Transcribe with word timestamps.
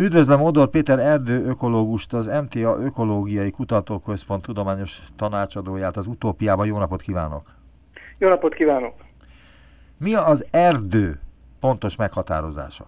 Üdvözlöm 0.00 0.42
Odor 0.42 0.68
Péter 0.68 0.98
erdő 0.98 1.44
ökológust, 1.44 2.12
az 2.12 2.26
MTA 2.26 2.78
Ökológiai 2.80 3.50
Kutatóközpont 3.50 4.42
tudományos 4.42 4.98
tanácsadóját 5.16 5.96
az 5.96 6.06
Utópiában. 6.06 6.66
Jó 6.66 6.78
napot 6.78 7.00
kívánok! 7.00 7.42
Jó 8.18 8.28
napot 8.28 8.54
kívánok! 8.54 8.94
Mi 9.98 10.14
az 10.14 10.46
erdő 10.50 11.20
pontos 11.60 11.96
meghatározása? 11.96 12.86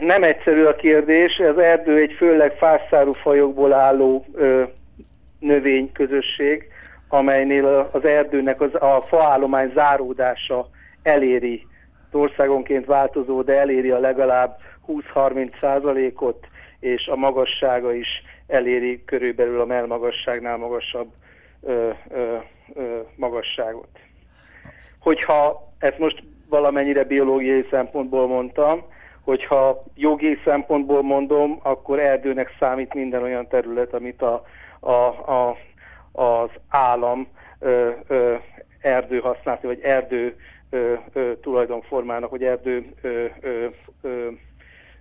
Nem 0.00 0.22
egyszerű 0.22 0.64
a 0.64 0.74
kérdés. 0.74 1.38
Az 1.38 1.58
erdő 1.58 1.96
egy 1.96 2.12
főleg 2.12 2.52
fászárú 2.52 3.12
fajokból 3.12 3.72
álló 3.72 4.24
növényközösség, 5.38 6.68
amelynél 7.08 7.88
az 7.92 8.04
erdőnek 8.04 8.60
az, 8.60 8.74
a 8.74 9.04
faállomány 9.08 9.72
záródása 9.74 10.68
eléri 11.02 11.66
országonként 12.14 12.86
változó, 12.86 13.42
de 13.42 13.58
eléri 13.58 13.90
a 13.90 13.98
legalább 13.98 14.58
20-30 14.88 15.50
százalékot, 15.60 16.46
és 16.80 17.06
a 17.06 17.16
magassága 17.16 17.92
is 17.92 18.22
eléri 18.46 19.04
körülbelül 19.04 19.60
a 19.60 19.64
melmagasságnál 19.64 20.56
magasabb 20.56 21.08
ö, 21.62 21.90
ö, 22.08 22.36
ö, 22.74 22.98
magasságot. 23.16 23.88
Hogyha 24.98 25.72
ezt 25.78 25.98
most 25.98 26.22
valamennyire 26.48 27.04
biológiai 27.04 27.66
szempontból 27.70 28.26
mondtam, 28.26 28.82
hogyha 29.24 29.84
jogi 29.94 30.38
szempontból 30.44 31.02
mondom, 31.02 31.60
akkor 31.62 31.98
erdőnek 31.98 32.56
számít 32.58 32.94
minden 32.94 33.22
olyan 33.22 33.48
terület, 33.48 33.94
amit 33.94 34.22
a, 34.22 34.42
a, 34.80 34.92
a, 34.92 35.56
az 36.12 36.50
állam 36.68 37.28
ö, 37.58 37.90
ö, 38.06 38.34
erdő 38.80 39.18
használati, 39.18 39.66
vagy 39.66 39.80
erdő 39.80 40.36
ö, 40.70 40.94
ö, 41.12 41.32
tulajdonformának, 41.40 42.30
vagy 42.30 42.42
erdő 42.42 42.92
ö, 43.00 43.24
ö, 43.40 43.66
ö, 44.00 44.28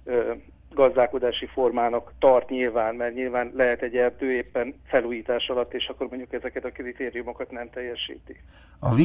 ö, 0.04 0.34
gazdálkodási 0.74 1.46
formának 1.46 2.12
tart 2.20 2.50
nyilván, 2.50 2.96
mert 2.96 3.14
nyilván 3.14 3.52
lehet 3.56 3.82
egy 3.82 3.96
erdő 3.96 4.32
éppen 4.32 4.74
felújítás 4.86 5.50
alatt, 5.50 5.74
és 5.74 5.88
akkor 5.88 6.08
mondjuk 6.08 6.34
ezeket 6.34 6.66
a 6.66 6.72
kritériumokat 6.72 7.52
nem 7.52 7.70
teljesíti. 7.70 8.36
A 8.80 8.96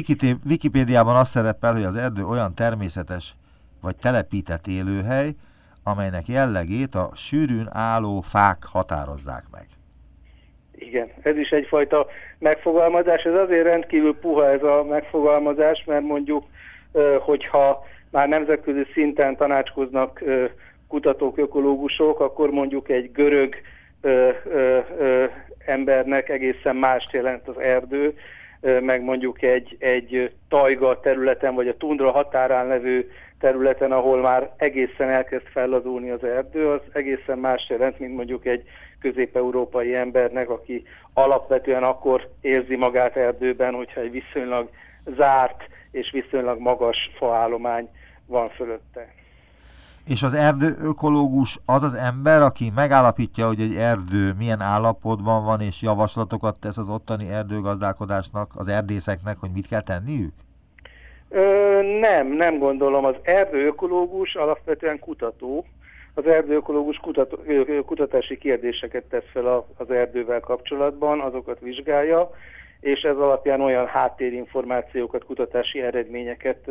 Wikipédiában 0.49 1.17
azt 1.17 1.31
szerepel, 1.31 1.73
hogy 1.73 1.85
az 1.85 1.97
erdő 1.97 2.25
olyan 2.25 2.55
természetes 2.55 3.35
vagy 3.81 3.97
telepített 3.97 4.67
élőhely, 4.67 5.31
amelynek 5.83 6.27
jellegét 6.27 6.95
a 6.95 7.11
sűrűn 7.15 7.69
álló 7.73 8.21
fák 8.21 8.65
határozzák 8.65 9.45
meg. 9.51 9.67
Igen, 10.75 11.09
ez 11.23 11.37
is 11.37 11.51
egyfajta 11.51 12.07
megfogalmazás. 12.39 13.23
Ez 13.23 13.35
azért 13.35 13.65
rendkívül 13.65 14.19
puha 14.19 14.51
ez 14.51 14.63
a 14.63 14.85
megfogalmazás, 14.89 15.85
mert 15.85 16.03
mondjuk, 16.03 16.45
hogyha 17.21 17.87
már 18.11 18.29
nemzetközi 18.29 18.87
szinten 18.93 19.37
tanácskoznak 19.37 20.23
kutatók, 20.89 21.39
ökológusok, 21.39 22.21
akkor 22.21 22.51
mondjuk 22.51 22.89
egy 22.89 23.13
görög 23.13 23.55
embernek 25.67 26.29
egészen 26.29 26.77
mást 26.77 27.13
jelent 27.13 27.49
az 27.49 27.59
erdő, 27.59 28.15
meg 28.81 29.03
mondjuk 29.03 29.43
egy, 29.43 29.77
egy 29.79 30.33
tajga 30.49 31.01
területen, 31.01 31.55
vagy 31.55 31.69
a 31.69 31.77
tundra 31.77 32.11
határán 32.11 32.67
levő 32.67 33.11
területen, 33.41 33.93
ahol 33.93 34.21
már 34.21 34.51
egészen 34.57 35.09
elkezd 35.09 35.47
fellazulni 35.47 36.11
az 36.11 36.25
erdő, 36.25 36.69
az 36.69 36.81
egészen 36.93 37.39
más 37.39 37.67
jelent, 37.69 37.99
mint 37.99 38.15
mondjuk 38.17 38.47
egy 38.47 38.63
közép-európai 39.01 39.95
embernek, 39.95 40.51
aki 40.51 40.85
alapvetően 41.13 41.83
akkor 41.83 42.29
érzi 42.41 42.77
magát 42.77 43.17
erdőben, 43.17 43.75
hogyha 43.75 44.01
egy 44.01 44.11
viszonylag 44.11 44.69
zárt 45.17 45.69
és 45.93 46.11
viszonylag 46.11 46.59
magas 46.61 47.11
faállomány 47.19 47.89
van 48.27 48.49
fölötte. 48.49 49.15
És 50.09 50.23
az 50.23 50.35
erdő 50.35 50.77
ökológus 50.83 51.59
az 51.67 51.83
az 51.83 51.95
ember, 51.95 52.43
aki 52.43 52.73
megállapítja, 52.75 53.47
hogy 53.47 53.61
egy 53.61 53.77
erdő 53.77 54.33
milyen 54.39 54.61
állapotban 54.61 55.45
van, 55.45 55.61
és 55.61 55.83
javaslatokat 55.83 56.61
tesz 56.61 56.79
az 56.79 56.89
ottani 56.89 57.29
erdőgazdálkodásnak, 57.29 58.51
az 58.57 58.69
erdészeknek, 58.69 59.37
hogy 59.41 59.51
mit 59.55 59.69
kell 59.69 59.83
tenniük? 59.83 60.33
Ö, 61.29 61.41
nem, 62.01 62.27
nem 62.27 62.59
gondolom. 62.59 63.05
Az 63.05 63.15
erdőökológus 63.23 64.35
alapvetően 64.35 64.99
kutató. 64.99 65.65
Az 66.15 66.27
erdőökológus 66.27 66.97
kutató, 66.97 67.39
kutatási 67.87 68.39
kérdéseket 68.39 69.05
tesz 69.05 69.31
fel 69.33 69.65
az 69.77 69.91
erdővel 69.91 70.41
kapcsolatban, 70.41 71.21
azokat 71.21 71.61
vizsgálja, 71.61 72.31
és 72.83 73.03
ez 73.03 73.17
alapján 73.17 73.61
olyan 73.61 73.87
háttérinformációkat, 73.87 75.25
kutatási 75.25 75.83
eredményeket 75.83 76.71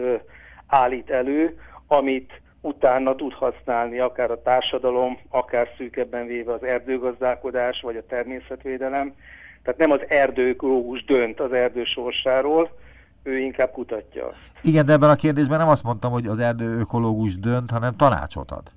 állít 0.68 1.10
elő, 1.10 1.60
amit 1.88 2.42
utána 2.62 3.16
tud 3.16 3.34
használni 3.34 4.00
akár 4.00 4.32
a 4.32 4.42
társadalom, 4.42 5.18
akár 5.30 5.68
szűkebben 5.78 6.26
véve 6.26 6.54
az 6.54 6.64
erdőgazdálkodás, 6.64 7.82
vagy 7.82 7.96
a 7.96 8.06
természetvédelem. 8.06 9.14
Tehát 9.64 9.80
nem 9.80 9.92
az 9.92 10.02
erdőökológus 10.08 11.06
dönt 11.06 11.40
az 11.40 11.54
erdő 11.54 11.84
sorsáról, 11.84 12.70
ő 13.24 13.38
inkább 13.38 13.72
kutatja 13.72 14.28
azt. 14.28 14.52
Igen, 14.62 14.86
de 14.86 14.94
ebben 14.94 15.10
a 15.10 15.16
kérdésben 15.16 15.60
nem 15.60 15.68
azt 15.68 15.84
mondtam, 15.84 16.12
hogy 16.12 16.28
az 16.28 16.40
erdőökológus 16.40 17.40
dönt, 17.40 17.72
hanem 17.72 17.96
tanácsot 17.96 18.52
ad. 18.52 18.72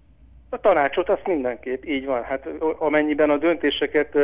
A 0.49 0.61
tanácsot 0.61 1.09
azt 1.09 1.27
mindenképp, 1.27 1.85
így 1.85 2.07
van. 2.07 2.23
Hát 2.23 2.49
amennyiben 2.79 3.31
a 3.31 3.37
döntéseket 3.37 4.17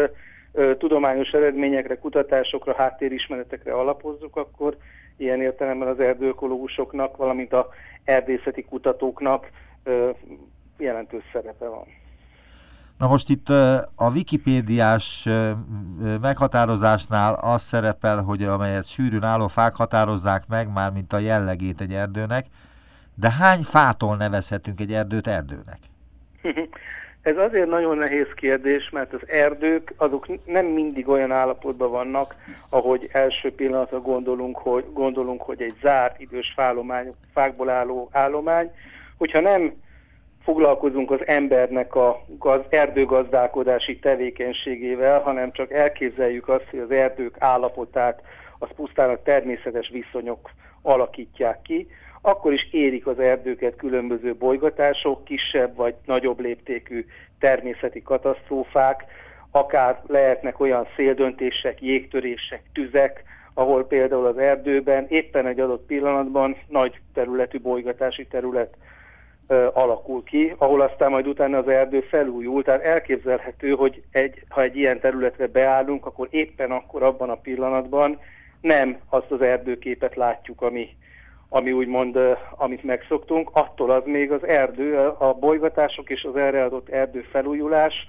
tudományos 0.79 1.33
eredményekre, 1.33 1.99
kutatásokra, 1.99 2.75
háttérismeretekre 2.75 3.73
alapozzuk, 3.73 4.37
akkor 4.37 4.77
ilyen 5.17 5.41
értelemben 5.41 5.89
az 5.89 6.01
erdőökológusoknak, 6.01 7.17
valamint 7.17 7.53
a 7.53 7.69
erdészeti 8.05 8.65
kutatóknak 8.65 9.51
jelentős 10.79 11.23
szerepe 11.33 11.69
van. 11.69 11.85
Na 12.99 13.09
most 13.09 13.29
itt 13.29 13.49
a 13.95 14.11
wikipédiás 14.15 15.29
meghatározásnál 16.21 17.35
az 17.35 17.63
szerepel, 17.63 18.23
hogy 18.23 18.45
amelyet 18.45 18.87
sűrűn 18.87 19.23
álló 19.23 19.49
fák 19.49 19.75
határozzák 19.75 20.43
meg, 20.49 20.73
már 20.73 20.93
mint 20.93 21.13
a 21.13 21.19
jellegét 21.19 21.81
egy 21.81 21.93
erdőnek, 21.93 22.47
de 23.15 23.31
hány 23.31 23.63
fától 23.63 24.17
nevezhetünk 24.17 24.81
egy 24.81 24.93
erdőt 24.93 25.27
erdőnek? 25.27 25.79
Ez 27.23 27.37
azért 27.37 27.69
nagyon 27.69 27.97
nehéz 27.99 28.29
kérdés, 28.35 28.91
mert 28.91 29.13
az 29.13 29.29
erdők 29.29 29.93
azok 29.97 30.47
nem 30.47 30.67
mindig 30.67 31.09
olyan 31.09 31.33
állapotban 31.33 31.91
vannak, 31.91 32.35
ahogy 32.69 33.09
első 33.13 33.55
pillanatra 33.55 34.01
gondolunk, 34.01 34.57
hogy, 34.59 34.85
gondolunk, 34.93 35.43
hogy 35.43 35.63
egy 35.63 35.75
zárt 35.83 36.21
idős 36.21 36.53
fálomány, 36.57 37.15
fákból 37.33 37.69
álló 37.69 38.09
állomány. 38.13 38.71
Hogyha 39.19 39.41
nem 39.41 39.73
foglalkozunk 40.43 41.11
az 41.11 41.27
embernek 41.27 41.95
a 41.95 42.25
gaz, 42.39 42.61
erdőgazdálkodási 42.69 43.99
tevékenységével, 43.99 45.21
hanem 45.21 45.53
csak 45.53 45.73
elképzeljük 45.73 46.49
azt, 46.49 46.67
hogy 46.71 46.79
az 46.79 46.91
erdők 46.91 47.37
állapotát 47.39 48.23
az 48.59 48.69
pusztán 48.77 49.11
a 49.11 49.23
természetes 49.23 49.89
viszonyok 49.89 50.51
alakítják 50.83 51.63
ki, 51.63 51.87
akkor 52.21 52.53
is 52.53 52.69
érik 52.73 53.07
az 53.07 53.19
erdőket 53.19 53.77
különböző 53.77 54.35
bolygatások, 54.35 55.25
kisebb 55.25 55.77
vagy 55.77 55.95
nagyobb 56.05 56.41
léptékű 56.41 57.07
természeti 57.39 58.03
katasztrófák, 58.03 59.05
akár 59.51 60.03
lehetnek 60.07 60.61
olyan 60.61 60.87
széldöntések, 60.97 61.83
jégtörések, 61.83 62.63
tüzek, 62.73 63.23
ahol 63.55 63.87
például 63.87 64.27
az 64.27 64.39
erdőben 64.39 65.07
éppen 65.09 65.47
egy 65.47 65.61
adott 65.61 65.87
pillanatban 65.87 66.57
nagy 66.69 67.01
területű 67.15 67.61
bolygatási 67.61 68.27
terület 68.27 68.75
ö, 69.47 69.69
alakul 69.73 70.25
ki, 70.25 70.55
ahol 70.59 70.81
aztán 70.81 71.11
majd 71.11 71.27
utána 71.27 71.59
az 71.59 71.69
erdő 71.69 72.01
felújul. 72.01 72.63
Tehát 72.63 72.83
elképzelhető, 72.83 73.71
hogy 73.71 74.03
egy, 74.11 74.45
ha 74.49 74.63
egy 74.63 74.77
ilyen 74.77 75.01
területre 75.01 75.47
beállunk, 75.47 76.07
akkor 76.07 76.29
éppen 76.31 76.71
akkor 76.71 77.03
abban 77.03 77.31
a 77.31 77.41
pillanatban 77.41 78.19
nem 78.61 78.99
azt 79.09 79.31
az 79.31 79.43
erdőképet 79.43 80.17
látjuk, 80.17 80.63
ami 80.63 80.89
ami 81.53 81.73
úgymond, 81.73 82.19
amit 82.51 82.83
megszoktunk, 82.83 83.51
attól 83.53 83.91
az 83.91 84.03
még 84.05 84.33
az 84.33 84.47
erdő, 84.47 84.97
a 84.99 85.35
bolygatások 85.35 86.11
és 86.11 86.25
az 86.25 86.37
erre 86.37 86.65
adott 86.65 86.89
erdő 86.89 87.21
felújulás, 87.21 88.07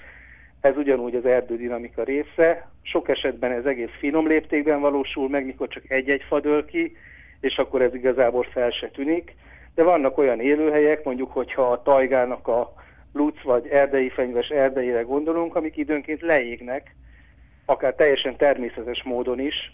ez 0.61 0.77
ugyanúgy 0.77 1.15
az 1.15 1.25
erdődinamika 1.25 2.03
része. 2.03 2.69
Sok 2.81 3.09
esetben 3.09 3.51
ez 3.51 3.65
egész 3.65 3.91
finom 3.99 4.27
léptékben 4.27 4.79
valósul 4.79 5.29
meg, 5.29 5.45
mikor 5.45 5.67
csak 5.67 5.83
egy-egy 5.91 6.23
fa 6.27 6.39
dől 6.39 6.65
ki, 6.65 6.97
és 7.39 7.57
akkor 7.57 7.81
ez 7.81 7.93
igazából 7.93 8.43
fel 8.43 8.69
se 8.69 8.89
tűnik. 8.89 9.35
De 9.75 9.83
vannak 9.83 10.17
olyan 10.17 10.39
élőhelyek, 10.39 11.03
mondjuk, 11.03 11.31
hogyha 11.31 11.71
a 11.71 11.81
tajgának 11.81 12.47
a 12.47 12.73
luc 13.13 13.41
vagy 13.41 13.67
erdei 13.67 14.09
fenyves 14.09 14.49
erdeire 14.49 15.01
gondolunk, 15.01 15.55
amik 15.55 15.77
időnként 15.77 16.21
leégnek, 16.21 16.95
akár 17.65 17.93
teljesen 17.93 18.35
természetes 18.37 19.03
módon 19.03 19.39
is, 19.39 19.73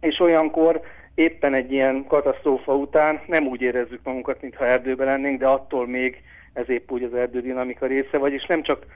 és 0.00 0.20
olyankor 0.20 0.80
éppen 1.16 1.54
egy 1.54 1.72
ilyen 1.72 2.06
katasztrófa 2.06 2.74
után 2.74 3.20
nem 3.26 3.46
úgy 3.46 3.60
érezzük 3.60 4.00
magunkat, 4.02 4.40
mintha 4.40 4.66
erdőben 4.66 5.06
lennénk, 5.06 5.38
de 5.38 5.46
attól 5.46 5.86
még 5.86 6.22
ez 6.52 6.68
épp 6.68 6.90
úgy 6.90 7.02
az 7.02 7.14
erdődinamika 7.14 7.86
része, 7.86 8.18
vagyis 8.18 8.46
nem 8.46 8.62
csak 8.62 8.86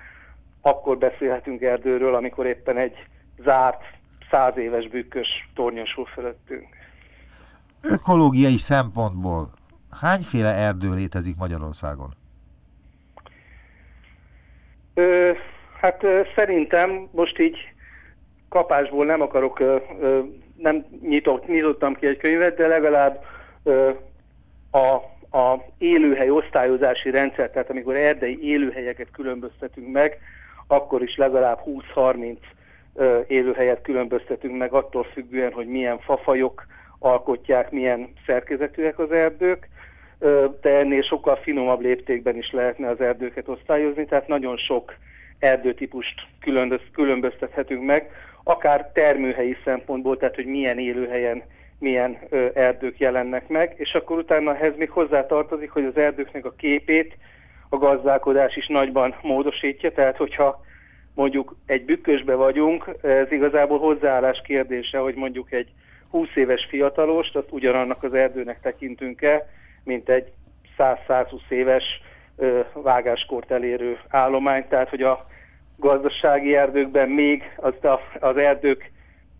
akkor 0.60 0.98
beszélhetünk 0.98 1.62
erdőről, 1.62 2.14
amikor 2.14 2.46
éppen 2.46 2.76
egy 2.76 3.06
zárt, 3.42 3.82
száz 4.30 4.56
éves 4.56 4.88
bükkös 4.88 5.48
tornyosul 5.54 6.06
felettünk. 6.06 6.66
Ökológiai 7.82 8.56
szempontból 8.56 9.50
hányféle 10.00 10.54
erdő 10.54 10.94
létezik 10.94 11.36
Magyarországon? 11.36 12.14
Ö, 14.94 15.32
hát 15.80 16.02
ö, 16.02 16.20
szerintem 16.34 17.08
most 17.10 17.38
így 17.38 17.56
kapásból 18.48 19.04
nem 19.04 19.20
akarok, 19.20 19.60
ö, 19.60 19.76
ö, 20.00 20.20
nem 20.62 20.84
nyitott, 21.02 21.46
nyitottam 21.46 21.94
ki 21.94 22.06
egy 22.06 22.16
könyvet, 22.16 22.56
de 22.56 22.66
legalább 22.66 23.24
ö, 23.62 23.90
a, 24.70 24.94
a 25.38 25.64
élőhely 25.78 26.30
osztályozási 26.30 27.10
rendszer, 27.10 27.50
tehát 27.50 27.70
amikor 27.70 27.96
erdei 27.96 28.38
élőhelyeket 28.42 29.10
különböztetünk 29.12 29.92
meg, 29.92 30.18
akkor 30.66 31.02
is 31.02 31.16
legalább 31.16 31.60
20-30 31.94 32.36
élőhelyet 33.26 33.82
különböztetünk 33.82 34.58
meg 34.58 34.72
attól 34.72 35.04
függően, 35.04 35.52
hogy 35.52 35.66
milyen 35.66 35.98
fafajok 35.98 36.66
alkotják, 36.98 37.70
milyen 37.70 38.12
szerkezetűek 38.26 38.98
az 38.98 39.10
erdők, 39.10 39.68
de 40.60 40.78
ennél 40.78 41.02
sokkal 41.02 41.36
finomabb 41.36 41.80
léptékben 41.80 42.36
is 42.36 42.50
lehetne 42.50 42.88
az 42.88 43.00
erdőket 43.00 43.48
osztályozni, 43.48 44.04
tehát 44.04 44.28
nagyon 44.28 44.56
sok 44.56 44.94
erdőtípust 45.38 46.20
különböztethetünk 46.92 47.84
meg, 47.84 48.10
akár 48.50 48.90
termőhelyi 48.92 49.56
szempontból, 49.64 50.16
tehát 50.16 50.34
hogy 50.34 50.46
milyen 50.46 50.78
élőhelyen 50.78 51.42
milyen 51.80 52.18
erdők 52.54 52.98
jelennek 52.98 53.48
meg, 53.48 53.74
és 53.76 53.94
akkor 53.94 54.18
utána 54.18 54.54
ehhez 54.54 54.76
még 54.76 54.90
hozzátartozik, 54.90 55.70
hogy 55.70 55.84
az 55.84 55.96
erdőknek 55.96 56.44
a 56.44 56.54
képét 56.56 57.16
a 57.68 57.76
gazdálkodás 57.76 58.56
is 58.56 58.66
nagyban 58.66 59.14
módosítja, 59.22 59.92
tehát 59.92 60.16
hogyha 60.16 60.64
mondjuk 61.14 61.56
egy 61.66 61.84
bükkösbe 61.84 62.34
vagyunk, 62.34 62.90
ez 63.02 63.32
igazából 63.32 63.78
hozzáállás 63.78 64.42
kérdése, 64.44 64.98
hogy 64.98 65.14
mondjuk 65.14 65.52
egy 65.52 65.68
20 66.10 66.28
éves 66.34 66.64
fiatalost, 66.64 67.36
azt 67.36 67.50
ugyanannak 67.50 68.02
az 68.02 68.14
erdőnek 68.14 68.60
tekintünk-e, 68.60 69.48
mint 69.84 70.08
egy 70.08 70.32
100-120 70.78 71.40
éves 71.48 72.00
vágáskort 72.72 73.50
elérő 73.50 73.98
állomány, 74.08 74.64
tehát 74.68 74.88
hogy 74.88 75.02
a 75.02 75.26
gazdasági 75.80 76.56
erdőkben 76.56 77.08
még 77.08 77.42
az, 77.56 77.84
a, 77.84 78.00
az 78.20 78.36
erdők 78.36 78.92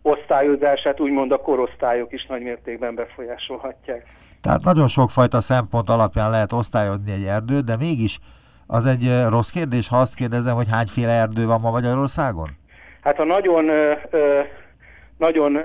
osztályozását 0.02 1.00
úgymond 1.00 1.32
a 1.32 1.36
korosztályok 1.36 2.12
is 2.12 2.26
nagy 2.26 2.42
mértékben 2.42 2.94
befolyásolhatják. 2.94 4.06
Tehát 4.40 4.64
nagyon 4.64 4.86
sokfajta 4.86 5.40
szempont 5.40 5.88
alapján 5.88 6.30
lehet 6.30 6.52
osztályozni 6.52 7.12
egy 7.12 7.24
erdőt, 7.24 7.64
de 7.64 7.76
mégis 7.76 8.18
az 8.66 8.86
egy 8.86 9.28
rossz 9.28 9.50
kérdés, 9.50 9.88
ha 9.88 9.96
azt 9.96 10.14
kérdezem, 10.14 10.54
hogy 10.54 10.68
hányféle 10.70 11.12
erdő 11.12 11.46
van 11.46 11.60
ma 11.60 11.70
Magyarországon? 11.70 12.48
Hát 13.00 13.16
ha 13.16 13.24
nagyon, 13.24 13.70
nagyon 15.16 15.58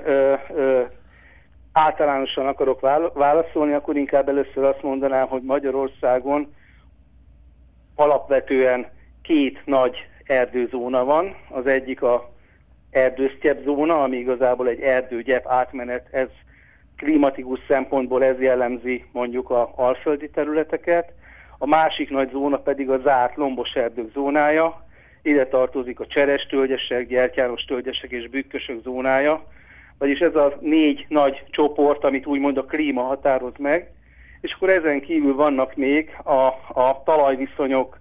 általánosan 1.72 2.46
akarok 2.46 2.80
válaszolni, 3.14 3.72
akkor 3.72 3.96
inkább 3.96 4.28
először 4.28 4.64
azt 4.64 4.82
mondanám, 4.82 5.26
hogy 5.26 5.42
Magyarországon 5.42 6.54
alapvetően 7.94 8.86
két 9.22 9.62
nagy 9.64 10.08
erdőzóna 10.26 11.04
van. 11.04 11.36
Az 11.50 11.66
egyik 11.66 12.02
a 12.02 12.30
erdősztyep 12.90 13.62
zóna, 13.62 14.02
ami 14.02 14.16
igazából 14.16 14.68
egy 14.68 14.80
erdőgyep 14.80 15.46
átmenet, 15.48 16.08
ez 16.10 16.28
klimatikus 16.96 17.60
szempontból 17.68 18.24
ez 18.24 18.40
jellemzi 18.40 19.04
mondjuk 19.12 19.50
a 19.50 19.72
alföldi 19.74 20.30
területeket. 20.30 21.12
A 21.58 21.66
másik 21.66 22.10
nagy 22.10 22.30
zóna 22.30 22.58
pedig 22.58 22.90
a 22.90 22.98
zárt 22.98 23.36
lombos 23.36 23.74
erdők 23.74 24.12
zónája, 24.12 24.86
ide 25.22 25.46
tartozik 25.46 26.00
a 26.00 26.06
cseres 26.06 26.46
tölgyesek, 26.46 27.06
gyertyános 27.06 27.64
tölgyesek 27.64 28.10
és 28.10 28.28
bükkösök 28.28 28.82
zónája, 28.82 29.46
vagyis 29.98 30.20
ez 30.20 30.34
a 30.34 30.56
négy 30.60 31.06
nagy 31.08 31.44
csoport, 31.50 32.04
amit 32.04 32.26
úgymond 32.26 32.56
a 32.56 32.64
klíma 32.64 33.02
határoz 33.02 33.52
meg, 33.58 33.90
és 34.40 34.52
akkor 34.52 34.70
ezen 34.70 35.00
kívül 35.00 35.34
vannak 35.34 35.74
még 35.74 36.10
a, 36.24 36.46
a 36.80 37.02
talajviszonyok 37.04 37.98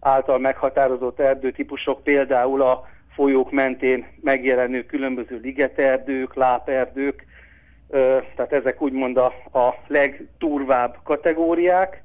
által 0.00 0.38
meghatározott 0.38 1.20
erdőtípusok, 1.20 2.02
például 2.02 2.62
a 2.62 2.88
folyók 3.14 3.50
mentén 3.50 4.06
megjelenő 4.20 4.84
különböző 4.84 5.40
ligeterdők, 5.42 6.34
láperdők, 6.34 7.26
tehát 8.34 8.52
ezek 8.52 8.82
úgymond 8.82 9.16
a, 9.16 9.26
a 9.52 9.74
legturvább 9.86 10.98
kategóriák, 11.04 12.00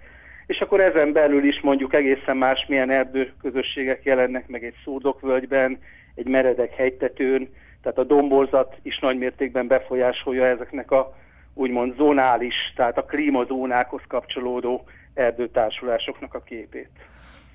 és 0.46 0.62
akkor 0.62 0.82
ezen 0.82 1.12
belül 1.12 1.44
is 1.44 1.62
mondjuk 1.62 1.94
egészen 1.94 2.38
más 2.38 2.66
milyen 2.68 2.90
erdőközösségek 2.90 4.04
jelennek 4.04 4.48
meg 4.48 4.64
egy 4.64 4.76
szurdokvölgyben, 4.84 5.80
egy 6.16 6.28
meredek 6.28 6.76
hegytetőn, 6.76 7.50
tehát 7.82 7.98
a 7.98 8.04
domborzat 8.04 8.76
is 8.82 9.00
nagy 9.00 9.18
mértékben 9.18 9.68
befolyásolja 9.68 10.46
ezeknek 10.46 10.92
a 10.92 11.16
úgymond 11.54 11.96
zónális, 11.96 12.74
tehát 12.76 12.98
a 12.98 13.04
klímazónákhoz 13.06 14.02
kapcsolódó 14.08 14.84
erdőtársulásoknak 15.14 16.34
a 16.34 16.42
képét. 16.42 16.90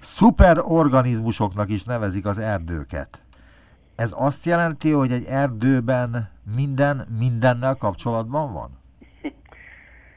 Szuperorganizmusoknak 0.01 1.71
is 1.71 1.85
nevezik 1.85 2.27
az 2.27 2.39
erdőket. 2.39 3.09
Ez 3.97 4.15
azt 4.17 4.45
jelenti, 4.45 4.91
hogy 4.91 5.11
egy 5.13 5.25
erdőben 5.29 6.31
minden 6.57 7.17
mindennel 7.19 7.75
kapcsolatban 7.75 8.53
van? 8.53 8.71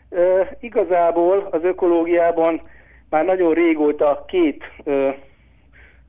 E, 0.10 0.58
igazából 0.60 1.48
az 1.52 1.64
ökológiában 1.64 2.62
már 3.10 3.26
nagyon 3.26 3.54
régóta 3.54 4.26
két 4.28 4.64
e, 4.86 5.18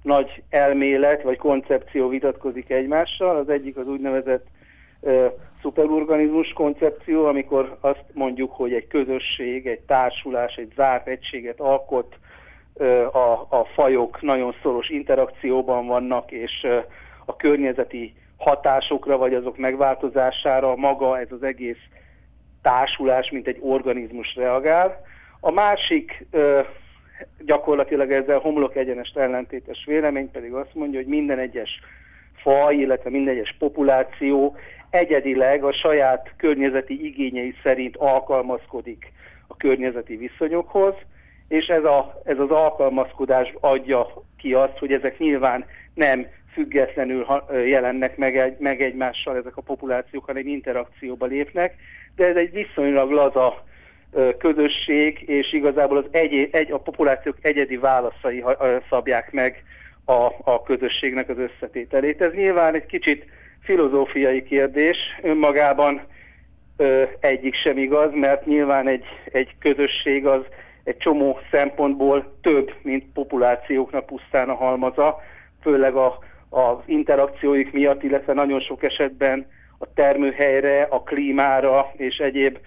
nagy 0.03 0.43
elmélet 0.49 1.23
vagy 1.23 1.37
koncepció 1.37 2.09
vitatkozik 2.09 2.71
egymással. 2.71 3.37
Az 3.37 3.49
egyik 3.49 3.77
az 3.77 3.87
úgynevezett 3.87 4.47
e, 5.03 5.35
szuperorganizmus 5.63 6.53
koncepció, 6.53 7.27
amikor 7.27 7.77
azt 7.81 8.05
mondjuk, 8.13 8.53
hogy 8.53 8.73
egy 8.73 8.87
közösség, 8.87 9.67
egy 9.67 9.81
társulás, 9.81 10.57
egy 10.57 10.73
zárt 10.77 11.07
egységet 11.07 11.61
alkot, 11.61 12.19
a, 13.13 13.47
a 13.49 13.69
fajok 13.75 14.23
nagyon 14.23 14.55
szoros 14.63 14.89
interakcióban 14.89 15.87
vannak, 15.87 16.31
és 16.31 16.67
a 17.25 17.37
környezeti 17.37 18.15
hatásokra, 18.37 19.17
vagy 19.17 19.35
azok 19.35 19.57
megváltozására 19.57 20.77
maga 20.77 21.19
ez 21.19 21.33
az 21.33 21.43
egész 21.43 21.81
társulás, 22.63 23.31
mint 23.31 23.47
egy 23.47 23.59
organizmus 23.61 24.35
reagál. 24.35 25.05
A 25.41 25.51
másik 25.51 26.27
gyakorlatilag 27.39 28.13
ezzel 28.13 28.39
homlok 28.39 28.77
egyenest 28.77 29.17
ellentétes 29.17 29.85
vélemény 29.87 30.31
pedig 30.31 30.53
azt 30.53 30.75
mondja, 30.75 30.99
hogy 30.99 31.09
minden 31.09 31.39
egyes 31.39 31.81
faj, 32.35 32.75
illetve 32.75 33.11
minden 33.11 33.35
egyes 33.35 33.53
populáció 33.59 34.57
egyedileg 34.91 35.65
a 35.65 35.73
saját 35.73 36.33
környezeti 36.37 37.07
igényei 37.07 37.55
szerint 37.63 37.97
alkalmazkodik 37.97 39.13
a 39.47 39.57
környezeti 39.57 40.17
viszonyokhoz, 40.17 40.95
és 41.53 41.69
ez, 41.69 41.85
a, 41.85 42.21
ez 42.25 42.39
az 42.39 42.51
alkalmazkodás 42.51 43.55
adja 43.61 44.07
ki 44.39 44.55
azt, 44.55 44.79
hogy 44.79 44.93
ezek 44.93 45.19
nyilván 45.19 45.65
nem 45.95 46.27
függetlenül 46.53 47.27
jelennek 47.67 48.17
meg, 48.17 48.37
egy, 48.37 48.57
meg 48.59 48.83
egymással 48.83 49.37
ezek 49.37 49.57
a 49.57 49.63
populációk, 49.63 50.25
hanem 50.25 50.47
interakcióba 50.47 51.27
lépnek, 51.27 51.75
de 52.17 52.27
ez 52.27 52.37
egy 52.37 52.53
viszonylag 52.53 53.11
laza 53.11 53.65
közösség, 54.39 55.23
és 55.27 55.53
igazából 55.53 55.97
az 55.97 56.05
egy, 56.11 56.49
egy, 56.53 56.73
a 56.73 56.79
populációk 56.79 57.37
egyedi 57.41 57.77
válaszai 57.77 58.45
szabják 58.89 59.33
meg 59.33 59.65
a, 60.05 60.29
a 60.45 60.63
közösségnek 60.63 61.29
az 61.29 61.39
összetételét. 61.39 62.23
Ez 62.23 62.33
nyilván 62.33 62.75
egy 62.75 62.87
kicsit 62.87 63.25
filozófiai 63.63 64.43
kérdés, 64.43 64.99
önmagában 65.23 66.03
ö, 66.77 67.03
egyik 67.21 67.55
sem 67.55 67.79
igaz, 67.79 68.11
mert 68.15 68.47
nyilván 68.47 68.89
egy, 68.89 69.05
egy 69.33 69.55
közösség 69.59 70.27
az 70.27 70.43
egy 70.85 70.97
csomó 70.97 71.39
szempontból 71.51 72.37
több, 72.41 72.73
mint 72.83 73.05
populációknak 73.15 74.07
pusztán 74.07 74.49
a 74.49 74.55
halmaza, 74.55 75.21
főleg 75.63 75.95
a, 75.95 76.19
az 76.49 76.77
interakcióik 76.87 77.73
miatt, 77.73 78.03
illetve 78.03 78.33
nagyon 78.33 78.61
sok 78.61 78.83
esetben 78.83 79.47
a 79.79 79.93
termőhelyre, 79.95 80.83
a 80.83 81.03
klímára 81.03 81.93
és 81.97 82.19
egyéb 82.19 82.59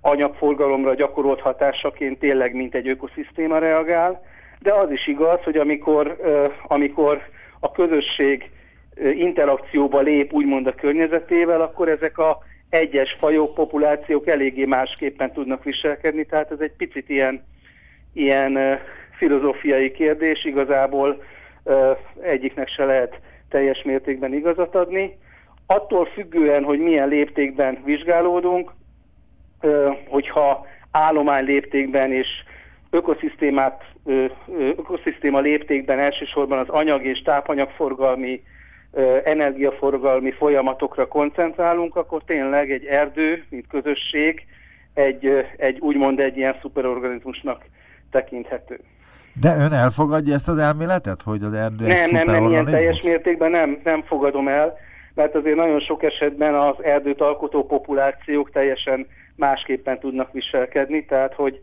anyagforgalomra 0.00 0.94
gyakorolt 0.94 1.40
hatásaként 1.40 2.18
tényleg 2.18 2.54
mint 2.54 2.74
egy 2.74 2.88
ökoszisztéma 2.88 3.58
reagál, 3.58 4.22
de 4.58 4.74
az 4.74 4.90
is 4.90 5.06
igaz, 5.06 5.42
hogy 5.42 5.56
amikor, 5.56 6.16
amikor 6.66 7.22
a 7.60 7.70
közösség 7.70 8.50
interakcióba 9.14 10.00
lép 10.00 10.32
úgymond 10.32 10.66
a 10.66 10.74
környezetével, 10.74 11.60
akkor 11.60 11.88
ezek 11.88 12.18
a 12.18 12.38
egyes 12.70 13.12
fajok, 13.12 13.54
populációk 13.54 14.26
eléggé 14.26 14.64
másképpen 14.64 15.32
tudnak 15.32 15.64
viselkedni, 15.64 16.24
tehát 16.24 16.50
ez 16.50 16.60
egy 16.60 16.72
picit 16.72 17.08
ilyen, 17.08 17.44
ilyen 18.12 18.78
filozófiai 19.16 19.90
kérdés, 19.90 20.44
igazából 20.44 21.22
egyiknek 22.20 22.68
se 22.68 22.84
lehet 22.84 23.20
teljes 23.48 23.82
mértékben 23.82 24.34
igazat 24.34 24.74
adni. 24.74 25.18
Attól 25.66 26.06
függően, 26.06 26.64
hogy 26.64 26.78
milyen 26.78 27.08
léptékben 27.08 27.82
vizsgálódunk, 27.84 28.72
hogyha 30.08 30.66
állomány 30.90 31.44
léptékben 31.44 32.12
és 32.12 32.28
ökoszisztémát, 32.90 33.84
ökoszisztéma 34.76 35.40
léptékben 35.40 35.98
elsősorban 35.98 36.58
az 36.58 36.68
anyag 36.68 37.04
és 37.04 37.22
tápanyagforgalmi, 37.22 38.42
energiaforgalmi 39.24 40.30
folyamatokra 40.30 41.08
koncentrálunk, 41.08 41.96
akkor 41.96 42.22
tényleg 42.26 42.70
egy 42.70 42.84
erdő, 42.84 43.44
mint 43.48 43.66
közösség, 43.66 44.46
egy, 44.94 45.46
egy 45.56 45.78
úgymond 45.80 46.20
egy 46.20 46.36
ilyen 46.36 46.56
szuperorganizmusnak 46.60 47.64
tekinthető. 48.10 48.80
De 49.40 49.56
ön 49.56 49.72
elfogadja 49.72 50.34
ezt 50.34 50.48
az 50.48 50.58
elméletet, 50.58 51.22
hogy 51.22 51.42
az 51.42 51.54
erdő 51.54 51.86
Nem, 51.86 52.10
nem, 52.10 52.26
nem, 52.26 52.50
ilyen 52.50 52.64
teljes 52.64 53.02
mértékben 53.02 53.50
nem, 53.50 53.80
nem 53.84 54.02
fogadom 54.02 54.48
el, 54.48 54.78
mert 55.14 55.34
azért 55.34 55.56
nagyon 55.56 55.80
sok 55.80 56.02
esetben 56.02 56.54
az 56.54 56.74
erdőt 56.82 57.20
alkotó 57.20 57.66
populációk 57.66 58.50
teljesen 58.50 59.06
másképpen 59.36 59.98
tudnak 59.98 60.32
viselkedni, 60.32 61.04
tehát 61.04 61.34
hogy 61.34 61.60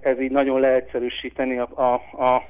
ez 0.00 0.20
így 0.20 0.30
nagyon 0.30 0.60
leegyszerűsíteni 0.60 1.58
a, 1.58 1.68
a, 1.74 2.24
a, 2.24 2.48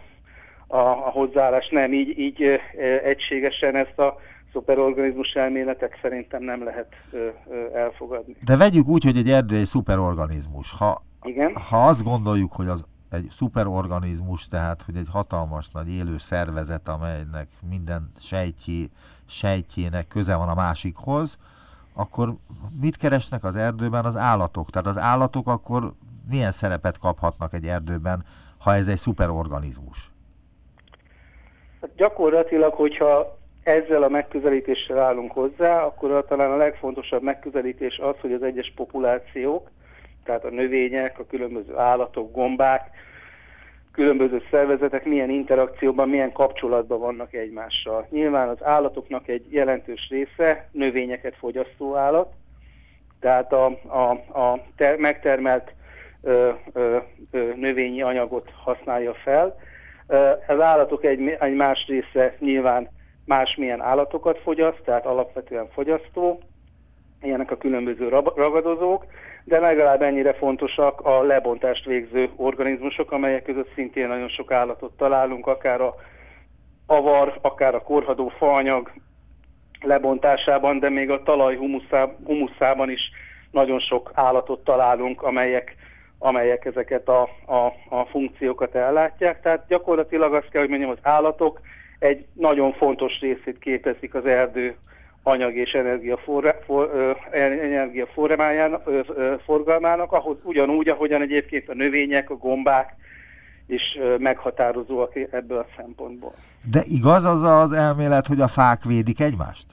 a, 0.71 0.79
a 0.79 1.11
hozzáállást. 1.11 1.71
Nem, 1.71 1.93
így, 1.93 2.19
így 2.19 2.61
egységesen 3.05 3.77
ezt 3.77 3.99
a 3.99 4.17
szuperorganizmus 4.53 5.35
elméletek 5.35 5.99
szerintem 6.03 6.43
nem 6.43 6.65
lehet 6.65 6.95
ö, 7.13 7.29
ö, 7.51 7.77
elfogadni. 7.77 8.37
De 8.45 8.57
vegyük 8.57 8.87
úgy, 8.87 9.05
hogy 9.05 9.17
egy 9.17 9.31
erdő 9.31 9.57
egy 9.57 9.65
szuperorganizmus. 9.65 10.71
Ha, 10.71 11.03
Igen? 11.23 11.55
ha 11.55 11.87
azt 11.87 12.03
gondoljuk, 12.03 12.53
hogy 12.53 12.69
az 12.69 12.85
egy 13.11 13.29
szuperorganizmus, 13.31 14.49
tehát 14.49 14.83
hogy 14.83 14.97
egy 14.97 15.09
hatalmas 15.13 15.71
nagy 15.71 15.95
élő 15.95 16.19
szervezet, 16.19 16.89
amelynek 16.89 17.49
minden 17.69 18.13
sejtjé, 18.19 18.91
sejtjének 19.27 20.09
köze 20.09 20.37
van 20.37 20.49
a 20.49 20.55
másikhoz, 20.55 21.39
akkor 21.95 22.35
mit 22.81 22.97
keresnek 22.97 23.45
az 23.45 23.57
erdőben 23.57 24.05
az 24.05 24.17
állatok? 24.17 24.71
Tehát 24.71 24.87
az 24.87 24.99
állatok 24.99 25.49
akkor 25.49 25.93
milyen 26.29 26.53
szerepet 26.53 26.99
kaphatnak 26.99 27.55
egy 27.55 27.67
erdőben, 27.67 28.25
ha 28.59 28.75
ez 28.75 28.89
egy 28.89 28.99
szuperorganizmus? 28.99 30.11
Hát 31.81 31.91
gyakorlatilag, 31.97 32.75
hogyha 32.75 33.39
ezzel 33.63 34.03
a 34.03 34.09
megközelítéssel 34.09 34.99
állunk 34.99 35.33
hozzá, 35.33 35.83
akkor 35.83 36.25
talán 36.29 36.51
a 36.51 36.57
legfontosabb 36.57 37.23
megközelítés 37.23 37.99
az, 37.99 38.15
hogy 38.21 38.33
az 38.33 38.43
egyes 38.43 38.73
populációk, 38.77 39.71
tehát 40.25 40.45
a 40.45 40.51
növények, 40.51 41.19
a 41.19 41.27
különböző 41.27 41.77
állatok, 41.77 42.33
gombák, 42.33 42.91
különböző 43.93 44.43
szervezetek 44.51 45.05
milyen 45.05 45.31
interakcióban, 45.31 46.09
milyen 46.09 46.33
kapcsolatban 46.33 46.99
vannak 46.99 47.35
egymással. 47.35 48.07
Nyilván 48.11 48.49
az 48.49 48.65
állatoknak 48.65 49.29
egy 49.29 49.53
jelentős 49.53 50.09
része 50.11 50.69
növényeket 50.73 51.35
fogyasztó 51.37 51.97
állat, 51.97 52.33
tehát 53.21 53.53
a, 53.53 53.67
a, 53.87 54.11
a 54.41 54.65
ter, 54.77 54.97
megtermelt 54.97 55.73
ö, 56.23 56.51
ö, 56.73 56.97
ö, 57.31 57.53
növényi 57.55 58.03
anyagot 58.03 58.51
használja 58.57 59.15
fel. 59.15 59.57
Az 60.47 60.61
állatok 60.61 61.05
egy, 61.05 61.37
egy 61.41 61.55
más 61.55 61.87
része 61.87 62.35
nyilván 62.39 62.89
másmilyen 63.25 63.81
állatokat 63.81 64.39
fogyaszt, 64.39 64.83
tehát 64.85 65.07
alapvetően 65.07 65.69
fogyasztó, 65.73 66.41
ilyenek 67.23 67.51
a 67.51 67.57
különböző 67.57 68.09
ragadozók, 68.35 69.07
de 69.45 69.59
legalább 69.59 70.03
ennyire 70.03 70.33
fontosak 70.33 71.01
a 71.01 71.23
lebontást 71.23 71.85
végző 71.85 72.31
organizmusok, 72.37 73.13
amelyek 73.13 73.43
között 73.43 73.73
szintén 73.75 74.09
nagyon 74.09 74.29
sok 74.29 74.53
állatot 74.53 74.97
találunk, 74.97 75.47
akár 75.47 75.81
a 75.81 75.95
avar, 76.87 77.39
akár 77.41 77.75
a 77.75 77.83
korhadó 77.83 78.29
faanyag 78.29 78.93
lebontásában, 79.81 80.79
de 80.79 80.89
még 80.89 81.11
a 81.11 81.23
talaj 81.23 81.57
humuszában 82.25 82.91
is 82.91 83.11
nagyon 83.51 83.79
sok 83.79 84.11
állatot 84.15 84.65
találunk, 84.65 85.23
amelyek, 85.23 85.77
amelyek 86.23 86.65
ezeket 86.65 87.09
a, 87.09 87.23
a, 87.47 87.73
a 87.89 88.05
funkciókat 88.11 88.75
ellátják. 88.75 89.43
Tehát 89.43 89.65
gyakorlatilag 89.69 90.35
azt 90.35 90.49
kell, 90.49 90.61
hogy 90.61 90.71
mondjam, 90.71 90.91
az 90.91 90.99
állatok 91.03 91.61
egy 91.99 92.27
nagyon 92.33 92.73
fontos 92.73 93.21
részét 93.21 93.59
képezik 93.59 94.15
az 94.15 94.27
erdő 94.27 94.77
anyag 95.23 95.55
és 95.55 95.75
energia, 95.75 96.17
forra, 96.17 96.55
for, 96.65 96.91
ö, 96.95 97.11
energia 97.37 98.07
forgalmának, 99.45 100.13
ahhoz 100.13 100.37
ugyanúgy, 100.43 100.89
ahogyan 100.89 101.23
egyébként 101.23 101.69
a 101.69 101.75
növények, 101.75 102.31
a 102.31 102.37
gombák 102.37 102.95
is 103.67 103.99
meghatározóak 104.19 105.17
ebből 105.17 105.59
a 105.59 105.67
szempontból. 105.77 106.35
De 106.71 106.81
igaz 106.85 107.25
az 107.25 107.43
az 107.43 107.73
elmélet, 107.73 108.27
hogy 108.27 108.41
a 108.41 108.49
fák 108.49 108.85
védik 108.85 109.21
egymást? 109.21 109.67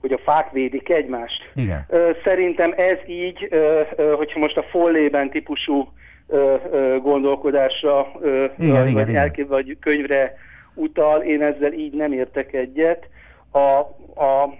Hogy 0.00 0.12
a 0.12 0.18
fák 0.18 0.52
védik 0.52 0.88
egymást? 0.88 1.50
Igen. 1.54 1.86
Szerintem 2.24 2.74
ez 2.76 2.98
így, 3.06 3.48
hogyha 4.16 4.38
most 4.38 4.56
a 4.56 4.62
follében 4.62 5.30
típusú 5.30 5.92
gondolkodásra, 7.02 8.06
igen, 8.58 8.82
vagy, 8.82 8.90
igen, 8.90 9.08
igen. 9.08 9.46
vagy 9.48 9.76
könyvre 9.80 10.34
utal, 10.74 11.20
én 11.22 11.42
ezzel 11.42 11.72
így 11.72 11.94
nem 11.94 12.12
értek 12.12 12.52
egyet. 12.52 13.08
A, 13.52 13.58
a 14.24 14.54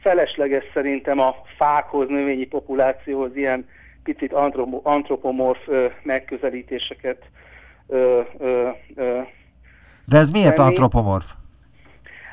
felesleges 0.00 0.64
szerintem 0.74 1.18
a 1.18 1.34
fákhoz, 1.56 2.08
növényi 2.08 2.46
populációhoz 2.46 3.36
ilyen 3.36 3.68
picit 4.02 4.32
antropomorf 4.82 5.58
megközelítéseket 6.02 7.22
ö, 7.86 8.20
ö, 8.38 8.68
ö, 8.94 9.18
De 10.04 10.18
ez 10.18 10.30
miért 10.30 10.54
tenni. 10.54 10.68
antropomorf? 10.68 11.26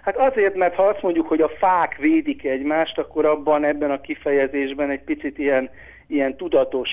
Hát 0.06 0.18
azért, 0.18 0.56
mert 0.56 0.76
ha 0.76 0.84
azt 0.84 1.02
mondjuk, 1.02 1.28
hogy 1.28 1.42
a 1.42 1.50
fák 1.50 1.98
védik 1.98 2.44
egymást, 2.44 2.98
akkor 2.98 3.26
abban 3.26 3.64
ebben 3.64 3.92
a 3.92 4.02
kifejezésben 4.02 4.90
egy 4.90 5.04
picit 5.04 5.38
ilyen, 5.38 5.70
ilyen 6.08 6.36
tudatos 6.36 6.90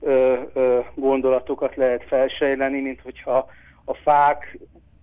ö, 0.00 0.36
ö, 0.52 0.78
gondolatokat 0.94 1.76
lehet 1.76 2.04
felsejleni, 2.04 2.80
mint 2.80 3.00
hogyha 3.02 3.46
a 3.84 3.94
fák 3.94 4.58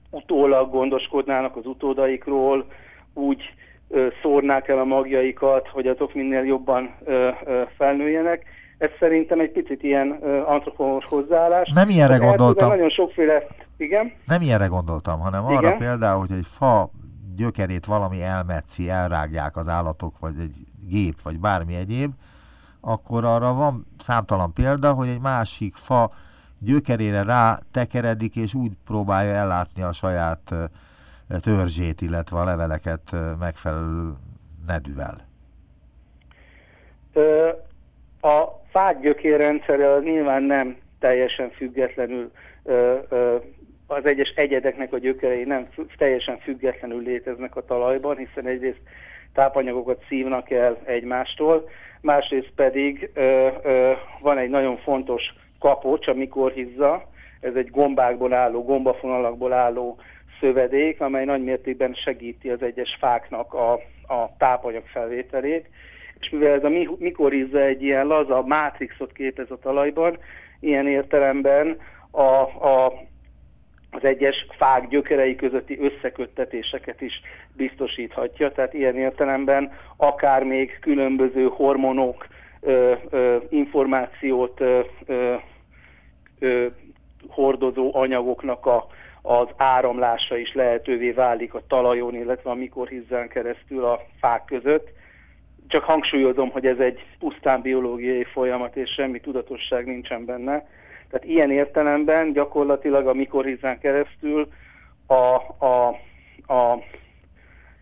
utólag 0.09 0.71
gondoskodnának 0.71 1.55
az 1.55 1.65
utódaikról, 1.65 2.65
úgy 3.13 3.53
ö, 3.89 4.07
szórnák 4.21 4.67
el 4.67 4.79
a 4.79 4.85
magjaikat, 4.85 5.67
hogy 5.67 5.87
azok 5.87 6.13
minél 6.13 6.43
jobban 6.43 6.95
ö, 7.05 7.29
ö, 7.45 7.61
felnőjenek. 7.77 8.45
Ez 8.77 8.89
szerintem 8.99 9.39
egy 9.39 9.51
picit 9.51 9.83
ilyen 9.83 10.11
antropomos 10.45 11.05
hozzáállás. 11.05 11.71
Nem 11.73 11.89
ilyenre 11.89 12.17
gondoltam. 12.17 12.69
Nagyon 12.69 12.89
sokféle, 12.89 13.47
igen? 13.77 14.13
Nem 14.25 14.41
ilyenre 14.41 14.65
gondoltam, 14.65 15.19
hanem 15.19 15.43
igen? 15.43 15.57
arra 15.57 15.75
például, 15.75 16.19
hogy 16.19 16.37
egy 16.37 16.47
fa 16.57 16.89
gyökerét 17.37 17.85
valami 17.85 18.21
elmetszi, 18.21 18.89
elrágják 18.89 19.57
az 19.57 19.67
állatok, 19.67 20.19
vagy 20.19 20.39
egy 20.39 20.55
gép, 20.87 21.21
vagy 21.21 21.39
bármi 21.39 21.75
egyéb, 21.75 22.11
akkor 22.81 23.25
arra 23.25 23.53
van 23.53 23.85
számtalan 23.99 24.53
példa, 24.53 24.93
hogy 24.93 25.07
egy 25.07 25.21
másik 25.21 25.75
fa 25.75 26.11
gyökerére 26.59 27.23
rá 27.23 27.59
tekeredik, 27.71 28.35
és 28.35 28.53
úgy 28.53 28.71
próbálja 28.85 29.33
ellátni 29.33 29.81
a 29.81 29.91
saját 29.91 30.53
törzsét, 31.41 32.01
illetve 32.01 32.39
a 32.39 32.43
leveleket 32.43 33.15
megfelelő 33.39 34.13
nedűvel. 34.67 35.25
A 38.21 38.43
fák 38.69 38.99
gyökérrendszere 38.99 39.91
az 39.93 40.03
nyilván 40.03 40.43
nem 40.43 40.77
teljesen 40.99 41.49
függetlenül 41.49 42.31
az 43.87 44.05
egyes 44.05 44.29
egyedeknek 44.29 44.93
a 44.93 44.97
gyökerei 44.97 45.43
nem 45.43 45.67
teljesen 45.97 46.37
függetlenül 46.37 47.01
léteznek 47.01 47.55
a 47.55 47.65
talajban, 47.65 48.17
hiszen 48.17 48.45
egyrészt 48.45 48.81
tápanyagokat 49.33 50.03
szívnak 50.07 50.51
el 50.51 50.77
egymástól, 50.83 51.69
másrészt 52.01 52.51
pedig 52.55 53.09
ö, 53.13 53.47
ö, 53.63 53.91
van 54.19 54.37
egy 54.37 54.49
nagyon 54.49 54.77
fontos 54.77 55.33
kapocs, 55.59 56.07
a 56.07 56.13
mikorhizza, 56.13 57.09
ez 57.39 57.55
egy 57.55 57.69
gombákból 57.69 58.33
álló, 58.33 58.63
gombafonalakból 58.63 59.53
álló 59.53 59.97
szövedék, 60.39 61.01
amely 61.01 61.25
nagy 61.25 61.43
mértékben 61.43 61.93
segíti 61.93 62.49
az 62.49 62.61
egyes 62.61 62.95
fáknak 62.99 63.53
a, 63.53 63.71
a 64.13 64.35
tápanyag 64.37 64.83
felvételét, 64.85 65.69
és 66.19 66.29
mivel 66.29 66.53
ez 66.53 66.63
a 66.63 66.95
mikorhizza 66.97 67.59
egy 67.59 67.83
ilyen 67.83 68.07
laza 68.07 68.43
mátrixot 68.45 69.11
képez 69.11 69.51
a 69.51 69.59
talajban, 69.59 70.17
ilyen 70.59 70.87
értelemben 70.87 71.77
a, 72.11 72.21
a, 72.21 72.93
az 73.91 74.03
egyes 74.03 74.45
fák 74.57 74.87
gyökerei 74.87 75.35
közötti 75.35 75.79
összeköttetéseket 75.79 77.01
is 77.01 77.21
biztosíthatja, 77.53 78.51
tehát 78.51 78.73
ilyen 78.73 78.95
értelemben 78.95 79.71
akár 79.95 80.43
még 80.43 80.79
különböző 80.79 81.47
hormonok, 81.51 82.27
ö, 82.59 82.93
ö, 83.09 83.37
információt 83.49 84.61
ö, 84.61 84.79
ö, 86.39 86.65
hordozó 87.27 87.95
anyagoknak 87.95 88.65
a, 88.65 88.87
az 89.21 89.47
áramlása 89.55 90.37
is 90.37 90.53
lehetővé 90.53 91.11
válik 91.11 91.53
a 91.53 91.63
talajon, 91.67 92.15
illetve 92.15 92.49
a 92.49 92.53
mikorhizzán 92.53 93.27
keresztül 93.27 93.85
a 93.85 94.01
fák 94.19 94.45
között. 94.45 94.89
Csak 95.67 95.83
hangsúlyozom, 95.83 96.49
hogy 96.49 96.65
ez 96.65 96.79
egy 96.79 97.05
pusztán 97.19 97.61
biológiai 97.61 98.23
folyamat, 98.23 98.75
és 98.75 98.89
semmi 98.91 99.19
tudatosság 99.19 99.85
nincsen 99.85 100.25
benne. 100.25 100.67
Tehát 101.09 101.27
ilyen 101.27 101.51
értelemben 101.51 102.33
gyakorlatilag 102.33 103.07
a 103.07 103.13
mikorhizzán 103.13 103.79
keresztül 103.79 104.47
a, 105.05 105.13
a, 105.65 105.87
a 106.53 106.83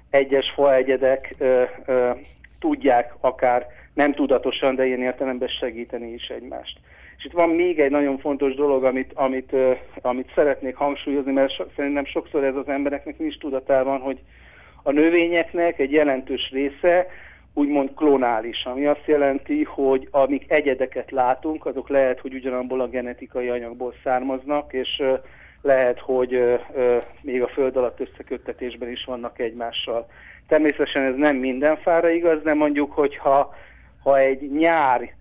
egyes 0.09 0.49
faegyedek 0.49 1.35
ö, 1.37 1.63
ö, 1.85 2.11
tudják 2.59 3.13
akár 3.19 3.67
nem 3.93 4.13
tudatosan, 4.13 4.75
de 4.75 4.85
ilyen 4.85 5.01
értelemben 5.01 5.47
segíteni 5.47 6.13
is 6.13 6.27
egymást. 6.27 6.79
És 7.17 7.25
itt 7.25 7.31
van 7.31 7.49
még 7.49 7.79
egy 7.79 7.91
nagyon 7.91 8.17
fontos 8.17 8.55
dolog, 8.55 8.83
amit, 8.83 9.11
amit, 9.13 9.51
uh, 9.51 9.77
amit 10.01 10.31
szeretnék 10.35 10.75
hangsúlyozni, 10.75 11.31
mert 11.31 11.51
so, 11.51 11.63
szerintem 11.75 12.05
sokszor 12.05 12.43
ez 12.43 12.55
az 12.55 12.67
embereknek 12.67 13.17
nincs 13.17 13.37
tudatában, 13.37 13.99
hogy 13.99 14.19
a 14.83 14.91
növényeknek 14.91 15.79
egy 15.79 15.91
jelentős 15.91 16.49
része 16.51 17.07
úgymond 17.57 17.93
klonális, 17.93 18.65
ami 18.65 18.85
azt 18.85 19.05
jelenti, 19.05 19.63
hogy 19.63 20.07
amik 20.11 20.51
egyedeket 20.51 21.11
látunk, 21.11 21.65
azok 21.65 21.89
lehet, 21.89 22.19
hogy 22.19 22.33
ugyanabból 22.33 22.81
a 22.81 22.87
genetikai 22.87 23.49
anyagból 23.49 23.93
származnak, 24.03 24.73
és 24.73 25.03
lehet, 25.61 25.99
hogy 25.99 26.59
még 27.21 27.41
a 27.41 27.47
föld 27.47 27.77
alatt 27.77 27.99
összeköttetésben 27.99 28.89
is 28.89 29.05
vannak 29.05 29.39
egymással. 29.39 30.07
Természetesen 30.47 31.03
ez 31.03 31.15
nem 31.15 31.35
minden 31.35 31.77
fára 31.77 32.09
igaz, 32.09 32.41
de 32.41 32.53
mondjuk, 32.53 32.91
hogyha 32.91 33.53
ha 34.03 34.19
egy 34.19 34.51
nyár, 34.51 35.13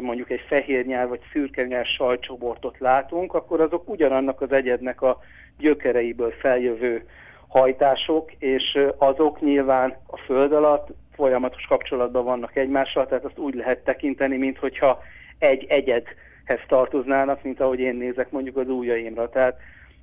mondjuk 0.00 0.30
egy 0.30 0.44
fehér 0.48 0.86
nyár 0.86 1.08
vagy 1.08 1.20
szürke 1.32 1.64
nyár 1.64 1.84
sajtcsoportot 1.84 2.78
látunk, 2.78 3.34
akkor 3.34 3.60
azok 3.60 3.88
ugyanannak 3.88 4.40
az 4.40 4.52
egyednek 4.52 5.02
a 5.02 5.18
gyökereiből 5.58 6.30
feljövő 6.30 7.08
hajtások, 7.48 8.32
és 8.38 8.78
azok 8.96 9.40
nyilván 9.40 9.96
a 10.06 10.16
föld 10.16 10.52
alatt 10.52 10.88
folyamatos 11.18 11.66
kapcsolatban 11.66 12.24
vannak 12.24 12.56
egymással, 12.56 13.06
tehát 13.06 13.24
azt 13.24 13.38
úgy 13.38 13.54
lehet 13.54 13.78
tekinteni, 13.78 14.36
mint 14.36 14.58
hogyha 14.58 15.02
egy 15.38 15.66
egyedhez 15.68 16.60
tartoznának, 16.68 17.42
mint 17.42 17.60
ahogy 17.60 17.80
én 17.80 17.94
nézek 17.94 18.30
mondjuk 18.30 18.56
az 18.56 18.68
ujjaimra. 18.68 19.28
Tehát, 19.28 19.56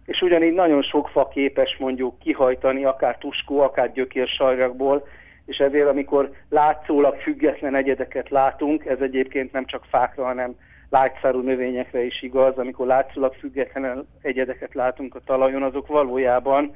és 0.05 0.21
ugyanígy 0.21 0.53
nagyon 0.53 0.81
sok 0.81 1.07
fa 1.07 1.27
képes 1.27 1.77
mondjuk 1.77 2.19
kihajtani, 2.19 2.83
akár 2.83 3.17
tuskó, 3.17 3.59
akár 3.59 3.91
gyökér 3.91 4.27
sajrakból, 4.27 5.07
és 5.45 5.59
ezért 5.59 5.87
amikor 5.87 6.31
látszólag 6.49 7.15
független 7.15 7.75
egyedeket 7.75 8.29
látunk, 8.29 8.85
ez 8.85 8.99
egyébként 8.99 9.51
nem 9.51 9.65
csak 9.65 9.85
fákra, 9.89 10.23
hanem 10.23 10.55
lágyszárú 10.89 11.41
növényekre 11.41 12.03
is 12.03 12.21
igaz, 12.21 12.57
amikor 12.57 12.87
látszólag 12.87 13.33
független 13.33 14.07
egyedeket 14.21 14.73
látunk 14.73 15.15
a 15.15 15.21
talajon, 15.25 15.63
azok 15.63 15.87
valójában 15.87 16.75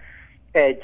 egy 0.52 0.84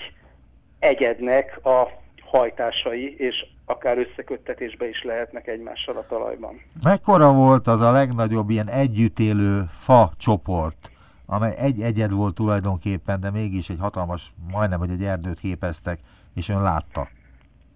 egyednek 0.80 1.66
a 1.66 2.04
hajtásai, 2.26 3.16
és 3.18 3.46
akár 3.66 3.98
összeköttetésbe 3.98 4.90
is 4.90 5.04
lehetnek 5.04 5.48
egymással 5.48 5.98
a 5.98 6.06
talajban. 6.08 6.62
Mekkora 6.84 7.34
volt 7.34 7.68
az 7.68 7.82
a 7.82 7.92
legnagyobb 7.92 8.50
ilyen 8.50 8.70
együttélő 8.70 9.64
fa 9.70 10.12
csoport, 10.18 10.92
amely 11.26 11.54
egy 11.58 11.82
egyed 11.82 12.12
volt 12.12 12.36
tulajdonképpen, 12.36 13.20
de 13.20 13.32
mégis 13.32 13.70
egy 13.70 13.80
hatalmas, 13.80 14.34
majdnem, 14.52 14.80
hogy 14.80 14.92
egy 14.92 15.04
erdőt 15.04 15.40
képeztek, 15.40 16.00
és 16.36 16.50
ön 16.50 16.62
látta? 16.62 17.08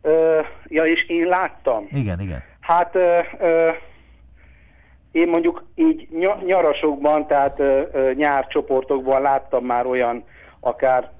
Ö, 0.01 0.39
ja, 0.67 0.85
és 0.85 1.03
én 1.03 1.27
láttam. 1.27 1.87
Igen, 1.91 2.19
igen. 2.19 2.43
Hát 2.59 2.95
ö, 2.95 3.19
ö, 3.39 3.69
én 5.11 5.27
mondjuk 5.27 5.63
így 5.75 6.07
nyarasokban, 6.45 7.27
tehát 7.27 7.59
ö, 7.59 7.81
ö, 7.91 8.11
nyárcsoportokban 8.13 9.21
láttam 9.21 9.65
már 9.65 9.85
olyan 9.85 10.23
akár 10.59 11.11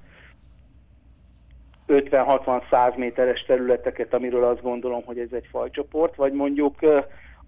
50-60-100 1.90 2.96
méteres 2.96 3.44
területeket, 3.44 4.14
amiről 4.14 4.44
azt 4.44 4.62
gondolom, 4.62 5.04
hogy 5.06 5.20
ez 5.20 5.32
egy 5.32 5.48
fajcsoport, 5.52 6.16
vagy 6.16 6.34
mondjuk 6.34 6.82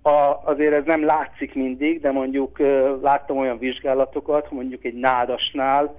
a, 0.01 0.41
azért 0.43 0.73
ez 0.73 0.85
nem 0.85 1.05
látszik 1.05 1.55
mindig, 1.55 2.01
de 2.01 2.11
mondjuk 2.11 2.59
láttam 3.01 3.37
olyan 3.37 3.57
vizsgálatokat, 3.57 4.51
mondjuk 4.51 4.83
egy 4.83 4.93
nádasnál 4.93 5.95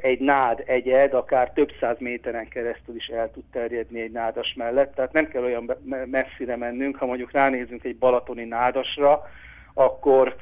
egy 0.00 0.20
nád 0.20 0.62
egyed 0.66 1.14
akár 1.14 1.50
több 1.50 1.70
száz 1.80 1.96
méteren 1.98 2.48
keresztül 2.48 2.94
is 2.94 3.06
el 3.06 3.30
tud 3.30 3.42
terjedni 3.52 4.00
egy 4.00 4.10
nádas 4.10 4.54
mellett, 4.54 4.94
tehát 4.94 5.12
nem 5.12 5.28
kell 5.28 5.42
olyan 5.42 5.76
messzire 6.10 6.56
mennünk, 6.56 6.96
ha 6.96 7.06
mondjuk 7.06 7.32
ránézünk 7.32 7.84
egy 7.84 7.96
balatoni 7.96 8.44
nádasra, 8.44 9.22
akkor 9.74 10.36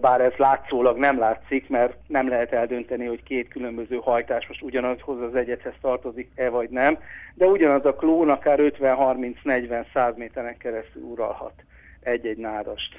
bár 0.00 0.20
ez 0.20 0.32
látszólag 0.36 0.96
nem 0.96 1.18
látszik, 1.18 1.68
mert 1.68 1.96
nem 2.06 2.28
lehet 2.28 2.52
eldönteni, 2.52 3.06
hogy 3.06 3.22
két 3.22 3.48
különböző 3.48 3.96
hajtás 4.02 4.48
most 4.48 4.62
ugyanazhoz 4.62 5.20
az 5.20 5.34
egyethez 5.34 5.74
tartozik-e 5.80 6.48
vagy 6.48 6.70
nem, 6.70 6.98
de 7.34 7.46
ugyanaz 7.46 7.84
a 7.84 7.94
klón 7.94 8.28
akár 8.28 8.58
50-30-40-100 8.62 10.16
méteren 10.16 10.56
keresztül 10.56 11.02
uralhat 11.02 11.64
egy-egy 12.00 12.36
nádast. 12.38 12.98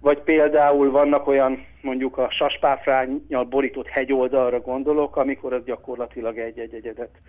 Vagy 0.00 0.18
például 0.18 0.90
vannak 0.90 1.26
olyan, 1.26 1.66
mondjuk 1.82 2.18
a 2.18 2.30
saspáfrányjal 2.30 3.44
borított 3.44 3.88
hegyoldalra 3.88 4.60
gondolok, 4.60 5.16
amikor 5.16 5.52
az 5.52 5.64
gyakorlatilag 5.64 6.38
egy-egy 6.38 6.74
egyedet 6.74 7.20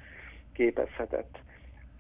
képezhetett. 0.54 1.38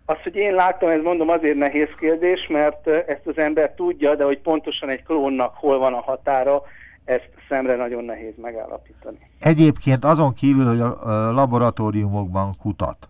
Azt, 0.09 0.23
hogy 0.23 0.35
én 0.35 0.53
láttam, 0.53 0.89
ez 0.89 1.01
mondom 1.01 1.29
azért 1.29 1.57
nehéz 1.57 1.89
kérdés, 1.99 2.47
mert 2.47 2.87
ezt 2.87 3.25
az 3.27 3.37
ember 3.37 3.71
tudja, 3.71 4.15
de 4.15 4.23
hogy 4.23 4.39
pontosan 4.39 4.89
egy 4.89 5.03
klónnak 5.03 5.53
hol 5.55 5.77
van 5.77 5.93
a 5.93 6.01
határa, 6.01 6.61
ezt 7.05 7.29
szemre 7.49 7.75
nagyon 7.75 8.03
nehéz 8.03 8.33
megállapítani. 8.41 9.17
Egyébként 9.39 10.05
azon 10.05 10.33
kívül, 10.33 10.65
hogy 10.65 10.79
a 10.79 11.31
laboratóriumokban 11.31 12.55
kutat, 12.61 13.09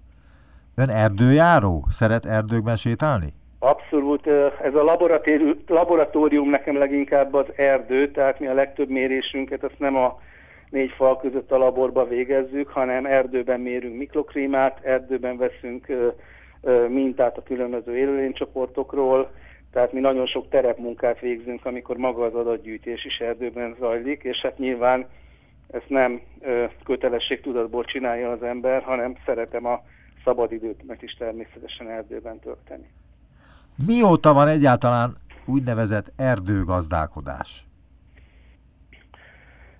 ön 0.75 0.89
erdőjáró? 0.89 1.85
Szeret 1.89 2.25
erdőkben 2.25 2.75
sétálni? 2.75 3.33
Abszolút. 3.59 4.27
Ez 4.63 4.73
a 4.73 4.83
laboratórium, 4.83 5.63
laboratórium 5.67 6.49
nekem 6.49 6.77
leginkább 6.77 7.33
az 7.33 7.45
erdő, 7.55 8.11
tehát 8.11 8.39
mi 8.39 8.47
a 8.47 8.53
legtöbb 8.53 8.89
mérésünket 8.89 9.63
azt 9.63 9.79
nem 9.79 9.95
a 9.95 10.19
négy 10.69 10.91
fal 10.91 11.17
között 11.17 11.51
a 11.51 11.57
laborba 11.57 12.07
végezzük, 12.07 12.67
hanem 12.67 13.05
erdőben 13.05 13.59
mérünk 13.59 13.97
mikrokrímát, 13.97 14.79
erdőben 14.83 15.37
veszünk 15.37 15.87
mintát 16.89 17.37
a 17.37 17.43
különböző 17.43 17.97
élőlénycsoportokról, 17.97 19.31
tehát 19.71 19.93
mi 19.93 19.99
nagyon 19.99 20.25
sok 20.25 20.49
terepmunkát 20.49 21.19
végzünk, 21.19 21.65
amikor 21.65 21.97
maga 21.97 22.25
az 22.25 22.33
adatgyűjtés 22.33 23.05
is 23.05 23.19
erdőben 23.19 23.75
zajlik, 23.79 24.23
és 24.23 24.41
hát 24.41 24.57
nyilván 24.57 25.07
ezt 25.71 25.89
nem 25.89 26.21
kötelességtudatból 26.83 27.83
csinálja 27.83 28.31
az 28.31 28.43
ember, 28.43 28.83
hanem 28.83 29.15
szeretem 29.25 29.65
a 29.65 29.81
szabadidőt 30.23 30.83
is 30.99 31.13
természetesen 31.13 31.89
erdőben 31.89 32.39
tölteni. 32.39 32.89
Mióta 33.87 34.33
van 34.33 34.47
egyáltalán 34.47 35.17
úgynevezett 35.45 36.11
erdőgazdálkodás? 36.15 37.65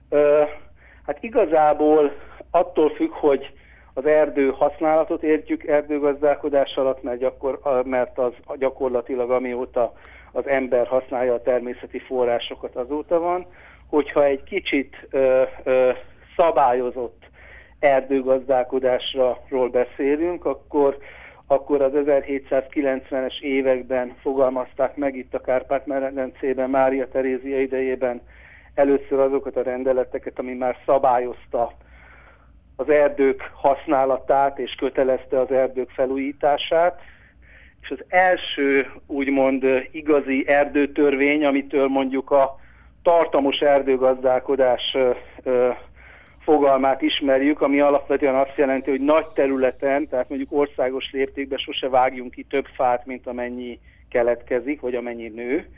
Ö, 0.09 0.43
hát 1.05 1.23
igazából 1.23 2.11
attól 2.51 2.89
függ, 2.89 3.11
hogy 3.11 3.56
az 3.97 4.05
erdő 4.05 4.49
használatot 4.49 5.23
értjük 5.23 5.67
erdőgazdálkodás 5.67 6.75
alatt, 6.77 7.03
mert, 7.03 7.19
gyakor, 7.19 7.59
mert 7.85 8.17
az 8.17 8.33
gyakorlatilag 8.57 9.31
amióta 9.31 9.93
az 10.31 10.47
ember 10.47 10.87
használja 10.87 11.33
a 11.33 11.41
természeti 11.41 11.99
forrásokat 11.99 12.75
azóta 12.75 13.19
van, 13.19 13.45
hogyha 13.89 14.23
egy 14.23 14.43
kicsit 14.43 15.07
ö, 15.09 15.43
ö, 15.63 15.91
szabályozott 16.35 17.23
erdőgazdálkodásról 17.79 19.69
beszélünk, 19.69 20.45
akkor, 20.45 20.97
akkor 21.47 21.81
az 21.81 21.91
1790-es 21.95 23.39
években 23.39 24.15
fogalmazták 24.21 24.95
meg 24.95 25.15
itt 25.15 25.33
a 25.33 25.41
Kárpát-medencében 25.41 26.69
Mária 26.69 27.07
Terézia 27.07 27.61
idejében 27.61 28.21
először 28.73 29.19
azokat 29.19 29.55
a 29.55 29.63
rendeleteket, 29.63 30.39
ami 30.39 30.53
már 30.53 30.77
szabályozta 30.85 31.71
az 32.79 32.89
erdők 32.89 33.51
használatát 33.53 34.59
és 34.59 34.75
kötelezte 34.75 35.39
az 35.39 35.51
erdők 35.51 35.89
felújítását, 35.89 37.01
és 37.81 37.89
az 37.89 38.03
első 38.07 38.91
úgymond 39.07 39.63
igazi 39.91 40.47
erdőtörvény, 40.47 41.45
amitől 41.45 41.87
mondjuk 41.87 42.31
a 42.31 42.59
tartamos 43.01 43.61
erdőgazdálkodás 43.61 44.97
fogalmát 46.39 47.01
ismerjük, 47.01 47.61
ami 47.61 47.79
alapvetően 47.79 48.35
azt 48.35 48.57
jelenti, 48.57 48.89
hogy 48.89 49.01
nagy 49.01 49.27
területen, 49.27 50.07
tehát 50.07 50.29
mondjuk 50.29 50.51
országos 50.51 51.11
léptékben 51.11 51.57
sose 51.57 51.89
vágjunk 51.89 52.31
ki 52.31 52.43
több 52.43 52.65
fát, 52.65 53.05
mint 53.05 53.27
amennyi 53.27 53.79
keletkezik, 54.09 54.81
vagy 54.81 54.95
amennyi 54.95 55.27
nő, 55.27 55.69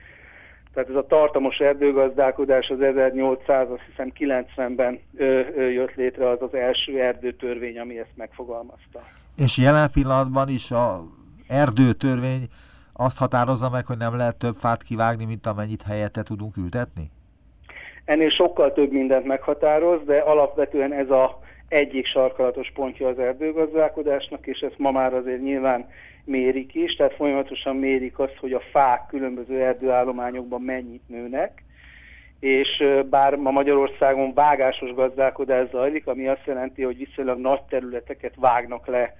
tehát 0.73 0.89
ez 0.89 0.95
a 0.95 1.05
tartamos 1.05 1.59
erdőgazdálkodás 1.59 2.69
az 2.69 2.81
1800, 2.81 3.67
azt 3.69 3.81
hiszem 3.89 4.11
90-ben 4.19 4.99
ö, 5.17 5.41
ö, 5.55 5.69
jött 5.69 5.95
létre 5.95 6.29
az 6.29 6.41
az 6.41 6.53
első 6.53 6.99
erdőtörvény, 6.99 7.79
ami 7.79 7.99
ezt 7.99 8.15
megfogalmazta. 8.15 9.03
És 9.37 9.57
jelen 9.57 9.91
pillanatban 9.91 10.49
is 10.49 10.71
a 10.71 11.03
erdőtörvény 11.47 12.47
azt 12.93 13.17
határozza 13.17 13.69
meg, 13.69 13.85
hogy 13.85 13.97
nem 13.97 14.17
lehet 14.17 14.35
több 14.35 14.55
fát 14.55 14.83
kivágni, 14.83 15.25
mint 15.25 15.45
amennyit 15.45 15.81
helyette 15.81 16.23
tudunk 16.23 16.57
ültetni? 16.57 17.09
Ennél 18.05 18.29
sokkal 18.29 18.73
több 18.73 18.91
mindent 18.91 19.25
meghatároz, 19.25 19.99
de 20.05 20.17
alapvetően 20.17 20.93
ez 20.93 21.09
a 21.09 21.39
egyik 21.69 22.05
sarkalatos 22.05 22.71
pontja 22.71 23.07
az 23.07 23.19
erdőgazdálkodásnak, 23.19 24.47
és 24.47 24.59
ezt 24.59 24.77
ma 24.77 24.91
már 24.91 25.13
azért 25.13 25.41
nyilván 25.41 25.89
mérik 26.23 26.75
is, 26.75 26.95
tehát 26.95 27.13
folyamatosan 27.13 27.75
mérik 27.75 28.19
azt, 28.19 28.37
hogy 28.37 28.53
a 28.53 28.61
fák 28.71 29.05
különböző 29.07 29.61
erdőállományokban 29.61 30.61
mennyit 30.61 31.07
nőnek, 31.07 31.63
és 32.39 32.83
bár 33.09 33.35
ma 33.35 33.51
Magyarországon 33.51 34.33
vágásos 34.33 34.93
gazdálkodás 34.93 35.69
zajlik, 35.69 36.07
ami 36.07 36.27
azt 36.27 36.45
jelenti, 36.45 36.83
hogy 36.83 36.97
viszonylag 36.97 37.39
nagy 37.39 37.61
területeket 37.61 38.33
vágnak 38.35 38.87
le 38.87 39.15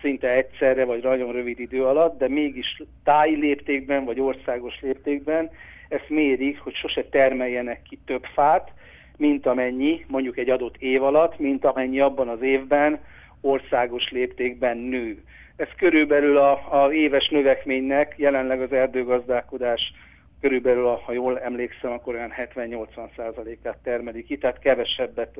szinte 0.00 0.30
egyszerre, 0.30 0.84
vagy 0.84 1.02
nagyon 1.02 1.32
rövid 1.32 1.60
idő 1.60 1.84
alatt, 1.84 2.18
de 2.18 2.28
mégis 2.28 2.82
táji 3.04 3.36
léptékben, 3.36 4.04
vagy 4.04 4.20
országos 4.20 4.80
léptékben 4.80 5.50
ezt 5.88 6.08
mérik, 6.08 6.58
hogy 6.58 6.74
sose 6.74 7.04
termeljenek 7.04 7.82
ki 7.82 7.98
több 8.04 8.24
fát, 8.24 8.72
mint 9.16 9.46
amennyi 9.46 10.04
mondjuk 10.08 10.38
egy 10.38 10.50
adott 10.50 10.76
év 10.76 11.02
alatt, 11.02 11.38
mint 11.38 11.64
amennyi 11.64 12.00
abban 12.00 12.28
az 12.28 12.42
évben 12.42 13.00
országos 13.40 14.10
léptékben 14.10 14.76
nő. 14.76 15.22
Ez 15.56 15.68
körülbelül 15.76 16.36
a, 16.36 16.84
a 16.84 16.92
éves 16.92 17.28
növekménynek 17.28 18.14
jelenleg 18.16 18.60
az 18.60 18.72
erdőgazdálkodás 18.72 19.92
körülbelül, 20.40 20.84
ha 20.84 21.12
jól 21.12 21.40
emlékszem, 21.40 21.92
akkor 21.92 22.14
olyan 22.14 22.32
70-80 22.54 22.86
százalékát 23.16 23.78
termeli 23.82 24.24
ki, 24.24 24.38
tehát 24.38 24.58
kevesebbet 24.58 25.38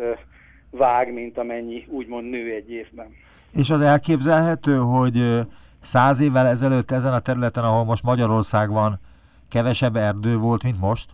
vág, 0.71 1.13
mint 1.13 1.39
amennyi 1.39 1.87
úgymond 1.89 2.31
nő 2.31 2.55
egy 2.55 2.71
évben. 2.71 3.07
És 3.53 3.71
az 3.71 3.81
elképzelhető, 3.81 4.77
hogy 4.77 5.41
száz 5.81 6.21
évvel 6.21 6.47
ezelőtt 6.47 6.91
ezen 6.91 7.13
a 7.13 7.21
területen, 7.21 7.65
ahol 7.65 7.85
most 7.85 8.03
Magyarország 8.03 8.71
van, 8.71 9.01
kevesebb 9.51 9.97
erdő 9.97 10.37
volt, 10.37 10.63
mint 10.63 10.81
most? 10.81 11.11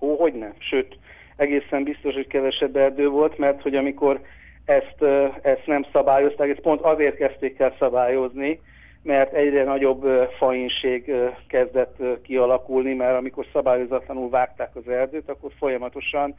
Ó, 0.00 0.16
hogy 0.16 0.34
nem. 0.34 0.54
Sőt, 0.58 0.98
egészen 1.36 1.82
biztos, 1.82 2.14
hogy 2.14 2.26
kevesebb 2.26 2.76
erdő 2.76 3.08
volt, 3.08 3.38
mert 3.38 3.62
hogy 3.62 3.74
amikor 3.74 4.20
ezt, 4.64 5.02
ezt 5.42 5.66
nem 5.66 5.86
szabályozták, 5.92 6.48
ezt 6.48 6.60
pont 6.60 6.80
azért 6.80 7.16
kezdték 7.16 7.58
el 7.58 7.74
szabályozni, 7.78 8.60
mert 9.02 9.32
egyre 9.32 9.64
nagyobb 9.64 10.30
fainség 10.38 11.12
kezdett 11.48 11.96
kialakulni, 12.22 12.94
mert 12.94 13.16
amikor 13.16 13.46
szabályozatlanul 13.52 14.30
vágták 14.30 14.76
az 14.76 14.88
erdőt, 14.88 15.28
akkor 15.28 15.50
folyamatosan 15.58 16.34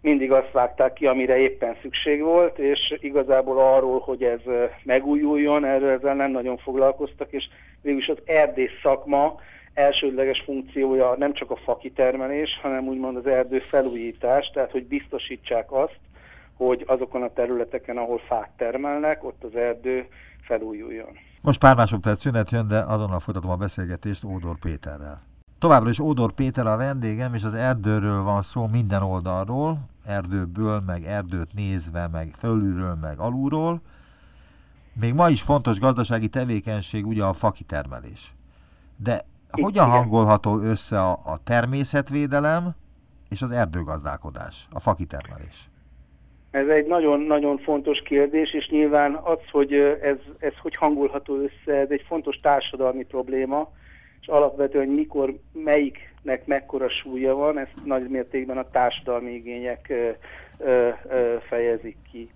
mindig 0.00 0.32
azt 0.32 0.52
vágták 0.52 0.92
ki, 0.92 1.06
amire 1.06 1.38
éppen 1.38 1.76
szükség 1.82 2.22
volt, 2.22 2.58
és 2.58 2.94
igazából 3.00 3.58
arról, 3.58 3.98
hogy 3.98 4.22
ez 4.22 4.40
megújuljon, 4.82 5.64
erről 5.64 5.90
ezzel 5.90 6.14
nem 6.14 6.30
nagyon 6.30 6.56
foglalkoztak, 6.56 7.32
és 7.32 7.48
végülis 7.82 8.08
az 8.08 8.18
erdész 8.24 8.80
szakma 8.82 9.40
elsődleges 9.74 10.40
funkciója 10.40 11.14
nem 11.18 11.32
csak 11.32 11.50
a 11.50 11.56
fakitermelés, 11.56 12.58
hanem 12.62 12.86
úgymond 12.86 13.16
az 13.16 13.26
erdő 13.26 13.58
felújítás, 13.58 14.50
tehát 14.50 14.70
hogy 14.70 14.86
biztosítsák 14.86 15.72
azt, 15.72 15.98
hogy 16.56 16.84
azokon 16.86 17.22
a 17.22 17.32
területeken, 17.32 17.96
ahol 17.96 18.18
fák 18.18 18.50
termelnek, 18.56 19.24
ott 19.24 19.44
az 19.44 19.56
erdő 19.56 20.06
felújuljon. 20.42 21.18
Most 21.42 21.58
pár 21.58 21.76
másodperc 21.76 22.20
szünet 22.20 22.50
jön, 22.50 22.68
de 22.68 22.78
azonnal 22.78 23.20
folytatom 23.20 23.50
a 23.50 23.56
beszélgetést 23.56 24.24
Ódor 24.24 24.58
Péterrel. 24.58 25.22
Továbbra 25.58 25.90
is 25.90 25.98
Ódor 25.98 26.32
Péter 26.32 26.66
a 26.66 26.76
vendégem, 26.76 27.34
és 27.34 27.42
az 27.42 27.54
erdőről 27.54 28.22
van 28.22 28.42
szó 28.42 28.66
minden 28.66 29.02
oldalról, 29.02 29.78
erdőből, 30.06 30.82
meg 30.86 31.04
erdőt 31.04 31.54
nézve, 31.54 32.08
meg 32.08 32.34
fölülről, 32.36 32.94
meg 32.94 33.18
alulról. 33.18 33.80
Még 35.00 35.14
ma 35.14 35.28
is 35.28 35.42
fontos 35.42 35.78
gazdasági 35.78 36.28
tevékenység 36.28 37.06
ugye 37.06 37.24
a 37.24 37.32
fakitermelés. 37.32 38.34
De 38.96 39.24
hogyan 39.50 39.90
hangolható 39.90 40.58
össze 40.58 41.00
a, 41.00 41.10
a 41.10 41.38
természetvédelem 41.44 42.74
és 43.28 43.42
az 43.42 43.50
erdőgazdálkodás, 43.50 44.66
a 44.70 44.80
fakitermelés? 44.80 45.68
Ez 46.50 46.68
egy 46.68 46.86
nagyon-nagyon 46.86 47.58
fontos 47.58 48.02
kérdés, 48.02 48.52
és 48.52 48.68
nyilván 48.68 49.14
az, 49.14 49.38
hogy 49.50 49.72
ez, 50.02 50.16
ez 50.38 50.52
hogy 50.62 50.76
hangolható 50.76 51.36
össze, 51.36 51.78
ez 51.78 51.90
egy 51.90 52.04
fontos 52.06 52.40
társadalmi 52.40 53.04
probléma, 53.04 53.72
és 54.20 54.26
alapvetően 54.26 54.88
mikor, 54.88 55.34
melyiknek 55.52 56.46
mekkora 56.46 56.88
súlya 56.88 57.34
van, 57.34 57.58
ezt 57.58 57.74
nagy 57.84 58.08
mértékben 58.08 58.58
a 58.58 58.70
társadalmi 58.70 59.30
igények 59.30 59.86
ö, 59.88 60.10
ö, 60.58 60.88
ö, 61.08 61.36
fejezik 61.48 61.96
ki. 62.12 62.30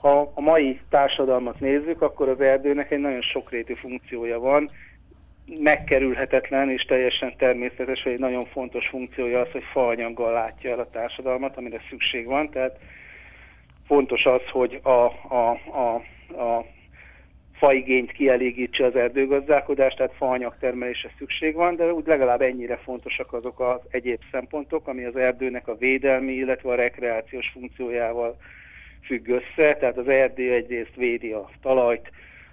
Ha 0.00 0.32
a 0.34 0.40
mai 0.40 0.80
társadalmat 0.88 1.60
nézzük, 1.60 2.02
akkor 2.02 2.28
az 2.28 2.40
erdőnek 2.40 2.90
egy 2.90 3.00
nagyon 3.00 3.20
sokrétű 3.20 3.74
funkciója 3.74 4.38
van, 4.38 4.70
megkerülhetetlen 5.58 6.70
és 6.70 6.84
teljesen 6.84 7.36
természetes, 7.36 8.02
hogy 8.02 8.12
egy 8.12 8.18
nagyon 8.18 8.44
fontos 8.44 8.88
funkciója 8.88 9.40
az, 9.40 9.50
hogy 9.50 9.64
faanyaggal 9.72 10.32
látja 10.32 10.70
el 10.70 10.78
a 10.78 10.90
társadalmat, 10.90 11.56
amire 11.56 11.80
szükség 11.88 12.26
van. 12.26 12.50
Tehát 12.50 12.78
fontos 13.86 14.26
az, 14.26 14.42
hogy 14.50 14.80
a, 14.82 15.04
a, 15.28 15.60
a, 15.68 15.94
a 16.42 16.66
faigényt 17.60 18.12
kielégítse 18.12 18.84
az 18.84 18.96
erdőgazdálkodás, 18.96 19.94
tehát 19.94 20.14
faanyag 20.16 20.56
termelésre 20.60 21.10
szükség 21.18 21.54
van, 21.54 21.76
de 21.76 21.92
úgy 21.92 22.06
legalább 22.06 22.40
ennyire 22.40 22.76
fontosak 22.76 23.32
azok 23.32 23.60
az 23.60 23.80
egyéb 23.90 24.20
szempontok, 24.30 24.88
ami 24.88 25.04
az 25.04 25.16
erdőnek 25.16 25.68
a 25.68 25.76
védelmi, 25.76 26.32
illetve 26.32 26.70
a 26.70 26.74
rekreációs 26.74 27.48
funkciójával 27.48 28.36
függ 29.04 29.28
össze. 29.28 29.74
Tehát 29.74 29.96
az 29.96 30.08
erdő 30.08 30.52
egyrészt 30.52 30.94
védi 30.96 31.32
a 31.32 31.50
talajt, 31.62 32.10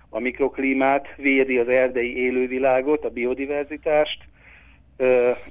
a 0.09 0.19
mikroklímát, 0.19 1.07
védi 1.15 1.57
az 1.57 1.67
erdei 1.67 2.17
élővilágot, 2.17 3.05
a 3.05 3.09
biodiverzitást, 3.09 4.23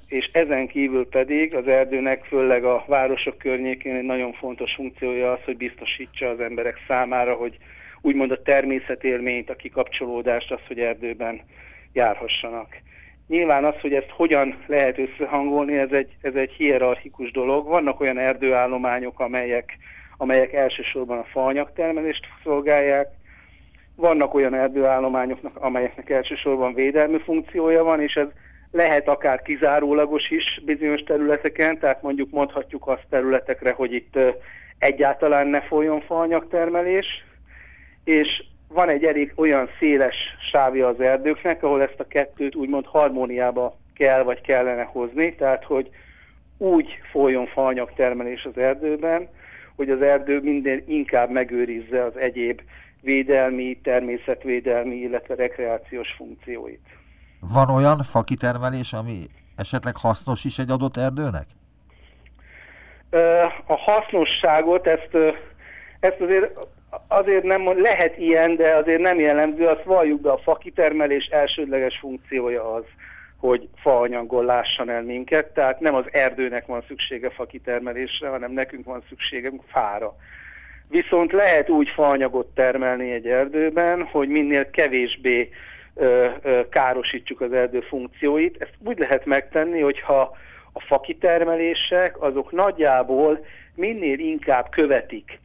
és 0.07 0.31
ezen 0.33 0.67
kívül 0.67 1.09
pedig 1.09 1.55
az 1.55 1.67
erdőnek, 1.67 2.25
főleg 2.25 2.65
a 2.65 2.85
városok 2.87 3.39
környékén 3.39 3.95
egy 3.95 4.03
nagyon 4.03 4.33
fontos 4.33 4.75
funkciója 4.75 5.33
az, 5.33 5.39
hogy 5.45 5.57
biztosítsa 5.57 6.29
az 6.29 6.41
emberek 6.41 6.77
számára, 6.89 7.35
hogy 7.35 7.57
úgymond 8.01 8.31
a 8.31 8.43
természetélményt, 8.43 9.51
a 9.51 9.57
kikapcsolódást, 9.57 10.53
az, 10.53 10.61
hogy 10.67 10.81
erdőben 10.81 11.41
járhassanak. 11.93 12.69
Nyilván 13.29 13.65
az, 13.65 13.81
hogy 13.81 13.93
ezt 13.93 14.11
hogyan 14.11 14.57
lehet 14.67 14.99
összehangolni, 14.99 15.79
ez 15.79 15.91
egy, 15.91 16.17
ez 16.21 16.35
egy 16.35 16.51
hierarchikus 16.51 17.31
dolog. 17.31 17.67
Vannak 17.67 18.01
olyan 18.01 18.19
erdőállományok, 18.19 19.21
amelyek, 19.21 19.79
amelyek 20.17 20.53
elsősorban 20.53 21.19
a 21.19 21.25
faanyagtermelést 21.25 22.27
szolgálják, 22.43 23.09
vannak 23.97 24.35
olyan 24.35 24.55
erdőállományoknak, 24.55 25.57
amelyeknek 25.57 26.11
elsősorban 26.11 26.75
védelmi 26.75 27.19
funkciója 27.19 27.85
van, 27.85 28.01
és 28.01 28.17
ez 28.17 28.27
lehet 28.71 29.09
akár 29.09 29.43
kizárólagos 29.43 30.31
is 30.31 30.61
bizonyos 30.65 31.03
területeken, 31.03 31.79
tehát 31.79 32.03
mondjuk 32.03 32.31
mondhatjuk 32.31 32.87
azt 32.89 33.07
területekre, 33.11 33.73
hogy 33.73 33.93
itt 33.93 34.19
egyáltalán 34.79 35.47
ne 35.47 35.61
folyjon 35.61 36.01
faanyagtermelés, 36.01 37.25
és 38.05 38.43
van 38.69 38.89
egy 38.89 39.05
elég 39.05 39.33
olyan 39.37 39.69
széles 39.79 40.37
sávja 40.51 40.89
az 40.89 41.01
erdőknek, 41.01 41.63
ahol 41.63 41.83
ezt 41.83 42.01
a 42.01 42.07
kettőt 42.07 42.55
úgymond 42.55 42.87
harmóniába 42.87 43.77
kell 43.95 44.23
vagy 44.23 44.41
kellene 44.41 44.83
hozni, 44.83 45.35
tehát 45.35 45.65
hogy 45.65 45.91
úgy 46.59 46.99
folyjon 47.11 47.47
faanyagtermelés 47.47 48.45
az 48.45 48.59
erdőben, 48.59 49.29
hogy 49.77 49.91
az 49.91 50.03
erdő 50.03 50.41
minden 50.41 50.83
inkább 50.87 51.31
megőrizze 51.31 52.05
az 52.05 52.17
egyéb 52.17 52.61
védelmi, 53.07 53.81
természetvédelmi, 53.83 54.97
illetve 54.97 55.35
rekreációs 55.35 56.13
funkcióit. 56.13 56.87
Van 57.41 57.71
olyan 57.71 58.03
fakitermelés, 58.03 58.93
ami 58.93 59.19
esetleg 59.57 59.97
hasznos 59.97 60.45
is 60.45 60.59
egy 60.59 60.71
adott 60.71 60.97
erdőnek? 60.97 61.47
A 63.67 63.77
hasznosságot, 63.77 64.87
ezt, 64.87 65.17
ezt 66.01 66.21
azért, 66.21 66.67
azért 67.09 67.45
nem 67.45 67.81
lehet 67.81 68.19
ilyen, 68.19 68.57
de 68.57 68.75
azért 68.75 69.01
nem 69.01 69.19
jellemző, 69.19 69.67
azt 69.67 69.85
valljuk 69.85 70.21
be, 70.21 70.31
a 70.31 70.39
fakitermelés 70.39 71.27
elsődleges 71.27 71.99
funkciója 71.99 72.75
az, 72.75 72.85
hogy 73.37 73.69
faanyaggal 73.77 74.45
lássan 74.45 74.91
el 74.91 75.03
minket, 75.03 75.47
tehát 75.47 75.81
nem 75.81 75.95
az 75.95 76.05
erdőnek 76.11 76.67
van 76.67 76.85
szüksége 76.87 77.31
fakitermelésre, 77.31 78.29
hanem 78.29 78.53
nekünk 78.53 78.85
van 78.85 79.03
szükségünk 79.09 79.63
fára. 79.67 80.17
Viszont 80.89 81.33
lehet 81.33 81.71
úgy 81.71 81.89
faanyagot 81.89 82.47
termelni 82.47 83.13
egy 83.13 83.27
erdőben, 83.27 84.03
hogy 84.03 84.29
minél 84.29 84.71
kevésbé 84.71 85.49
ö, 85.95 86.29
ö, 86.43 86.69
károsítsuk 86.69 87.41
az 87.41 87.53
erdő 87.53 87.81
funkcióit. 87.81 88.63
Ezt 88.63 88.75
úgy 88.85 88.99
lehet 88.99 89.25
megtenni, 89.25 89.81
hogyha 89.81 90.37
a 90.73 90.81
fakitermelések 90.81 92.23
azok 92.23 92.53
nagyjából 92.53 93.45
minél 93.75 94.19
inkább 94.19 94.69
követik 94.71 95.41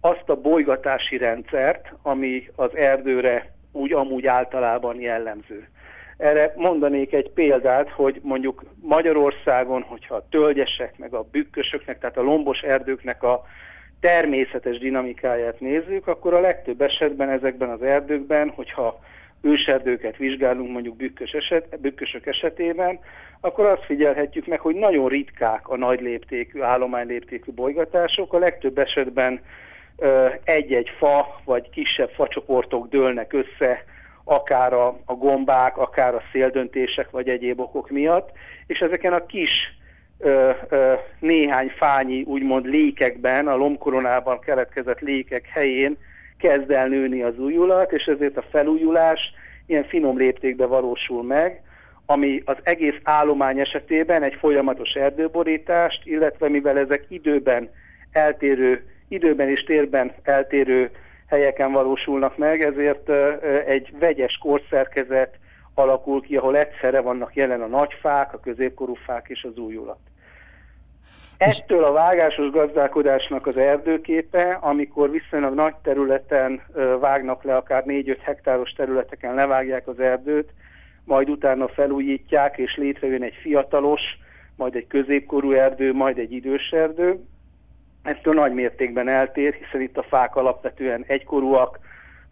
azt 0.00 0.28
a 0.28 0.40
bolygatási 0.40 1.16
rendszert, 1.16 1.92
ami 2.02 2.48
az 2.56 2.76
erdőre 2.76 3.52
úgy 3.72 3.92
amúgy 3.92 4.26
általában 4.26 5.00
jellemző. 5.00 5.68
Erre 6.16 6.52
mondanék 6.56 7.12
egy 7.12 7.30
példát, 7.30 7.90
hogy 7.90 8.20
mondjuk 8.22 8.64
Magyarországon, 8.80 9.82
hogyha 9.82 10.14
a 10.14 10.26
tölgyesek, 10.30 10.98
meg 10.98 11.14
a 11.14 11.26
bükkösöknek, 11.30 11.98
tehát 11.98 12.16
a 12.16 12.22
lombos 12.22 12.62
erdőknek 12.62 13.22
a 13.22 13.44
természetes 14.00 14.78
dinamikáját 14.78 15.60
nézzük, 15.60 16.06
akkor 16.06 16.34
a 16.34 16.40
legtöbb 16.40 16.80
esetben 16.80 17.28
ezekben 17.28 17.68
az 17.68 17.82
erdőkben, 17.82 18.48
hogyha 18.48 19.00
őserdőket 19.40 20.16
vizsgálunk 20.16 20.70
mondjuk 20.70 20.96
bükkös 20.96 21.32
eset, 21.32 21.80
bükkösök 21.80 22.26
esetében, 22.26 22.98
akkor 23.40 23.64
azt 23.64 23.84
figyelhetjük 23.84 24.46
meg, 24.46 24.60
hogy 24.60 24.74
nagyon 24.74 25.08
ritkák 25.08 25.68
a 25.68 25.76
nagy 25.76 26.00
léptékű, 26.00 26.60
állományléptékű 26.60 27.52
bolygatások. 27.52 28.32
A 28.32 28.38
legtöbb 28.38 28.78
esetben 28.78 29.40
egy-egy 30.44 30.92
fa 30.98 31.40
vagy 31.44 31.70
kisebb 31.70 32.10
facsoportok 32.10 32.88
dőlnek 32.88 33.32
össze, 33.32 33.84
akár 34.24 34.72
a, 34.72 34.98
a 35.04 35.14
gombák, 35.14 35.76
akár 35.76 36.14
a 36.14 36.22
széldöntések 36.32 37.10
vagy 37.10 37.28
egyéb 37.28 37.60
okok 37.60 37.90
miatt, 37.90 38.30
és 38.66 38.80
ezeken 38.80 39.12
a 39.12 39.26
kis 39.26 39.76
ö, 40.18 40.50
ö, 40.68 40.92
néhány 41.18 41.68
fányi 41.76 42.22
úgymond 42.22 42.66
lékekben, 42.66 43.48
a 43.48 43.56
lombkoronában 43.56 44.40
keletkezett 44.40 45.00
lékek 45.00 45.46
helyén 45.46 45.96
kezd 46.38 46.70
el 46.70 46.88
nőni 46.88 47.22
az 47.22 47.38
újulat, 47.38 47.92
és 47.92 48.06
ezért 48.06 48.36
a 48.36 48.44
felújulás 48.50 49.32
ilyen 49.66 49.84
finom 49.84 50.16
léptékben 50.18 50.68
valósul 50.68 51.22
meg, 51.22 51.62
ami 52.06 52.42
az 52.44 52.56
egész 52.62 52.98
állomány 53.02 53.60
esetében 53.60 54.22
egy 54.22 54.34
folyamatos 54.34 54.94
erdőborítást, 54.94 56.06
illetve 56.06 56.48
mivel 56.48 56.78
ezek 56.78 57.04
időben 57.08 57.70
eltérő, 58.12 58.84
időben 59.08 59.48
és 59.48 59.64
térben 59.64 60.12
eltérő 60.22 60.90
helyeken 61.26 61.72
valósulnak 61.72 62.36
meg, 62.36 62.62
ezért 62.62 63.10
egy 63.66 63.92
vegyes 63.98 64.38
korszerkezet 64.38 65.38
alakul 65.78 66.20
ki, 66.20 66.36
ahol 66.36 66.56
egyszerre 66.56 67.00
vannak 67.00 67.34
jelen 67.34 67.62
a 67.62 67.66
nagyfák, 67.66 68.32
a 68.32 68.40
középkorú 68.40 68.94
fák 68.94 69.28
és 69.28 69.44
az 69.44 69.56
újulat. 69.56 69.98
Ettől 71.38 71.84
a 71.84 71.92
vágásos 71.92 72.50
gazdálkodásnak 72.50 73.46
az 73.46 73.56
erdőképe, 73.56 74.58
amikor 74.60 75.10
viszonylag 75.10 75.54
nagy 75.54 75.74
területen 75.82 76.60
vágnak 77.00 77.42
le, 77.42 77.56
akár 77.56 77.84
4-5 77.86 78.16
hektáros 78.20 78.72
területeken 78.72 79.34
levágják 79.34 79.88
az 79.88 80.00
erdőt, 80.00 80.52
majd 81.04 81.30
utána 81.30 81.68
felújítják, 81.68 82.58
és 82.58 82.76
létrejön 82.76 83.22
egy 83.22 83.34
fiatalos, 83.42 84.18
majd 84.56 84.74
egy 84.74 84.86
középkorú 84.86 85.52
erdő, 85.52 85.92
majd 85.92 86.18
egy 86.18 86.32
idős 86.32 86.72
erdő. 86.72 87.24
Ettől 88.02 88.34
nagy 88.34 88.52
mértékben 88.52 89.08
eltér, 89.08 89.54
hiszen 89.54 89.80
itt 89.80 89.96
a 89.96 90.02
fák 90.02 90.36
alapvetően 90.36 91.04
egykorúak, 91.06 91.78